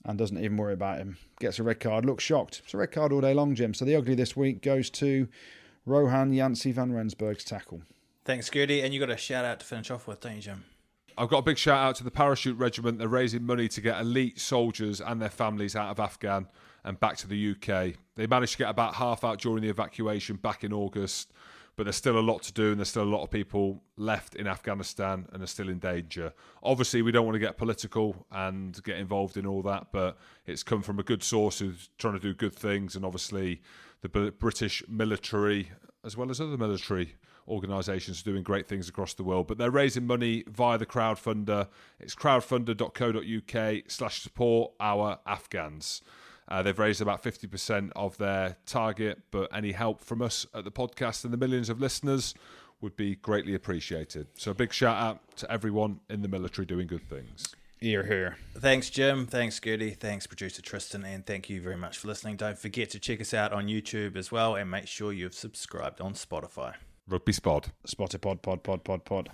[0.05, 1.17] and doesn't even worry about him.
[1.41, 2.63] Gets a red card, looks shocked.
[2.65, 3.75] It's a red card all day long, Jim.
[3.75, 5.29] So the ugly this week goes to
[5.87, 7.83] Rohan Janse van Rensburg's tackle.
[8.25, 8.81] Thanks, Gertie.
[8.81, 10.65] And you got a shout out to finish off with, don't you, Jim?
[11.17, 12.99] I've got a big shout out to the Parachute Regiment.
[12.99, 16.49] They're raising money to get elite soldiers and their families out of Afghan
[16.85, 17.95] and back to the UK.
[18.17, 21.33] They managed to get about half out during the evacuation back in August,
[21.77, 24.35] but there's still a lot to do and there's still a lot of people left
[24.35, 26.33] in Afghanistan and are still in danger.
[26.63, 30.65] Obviously, we don't want to get political and get involved in all that, but it's
[30.65, 33.61] come from a good source who's trying to do good things, and obviously
[34.01, 35.71] the British military,
[36.05, 37.15] as well as other military
[37.49, 39.47] organisations doing great things across the world.
[39.47, 41.69] But they're raising money via the crowdfunder.
[42.01, 46.03] It's crowdfunder.co.uk slash support our Afghans.
[46.49, 50.71] Uh, they've raised about 50% of their target, but any help from us at the
[50.71, 52.35] podcast and the millions of listeners
[52.81, 54.27] would be greatly appreciated.
[54.35, 57.55] So a big shout out to everyone in the military doing good things.
[57.81, 58.37] You're here.
[58.57, 59.27] Thanks, Jim.
[59.27, 59.91] Thanks, Gertie.
[59.91, 61.05] Thanks, producer Tristan.
[61.05, 62.37] And thank you very much for listening.
[62.37, 66.01] Don't forget to check us out on YouTube as well and make sure you've subscribed
[66.01, 66.75] on Spotify.
[67.07, 67.71] Rugby Spod.
[67.87, 69.29] Spotted pod, pod, pod, pod, pod.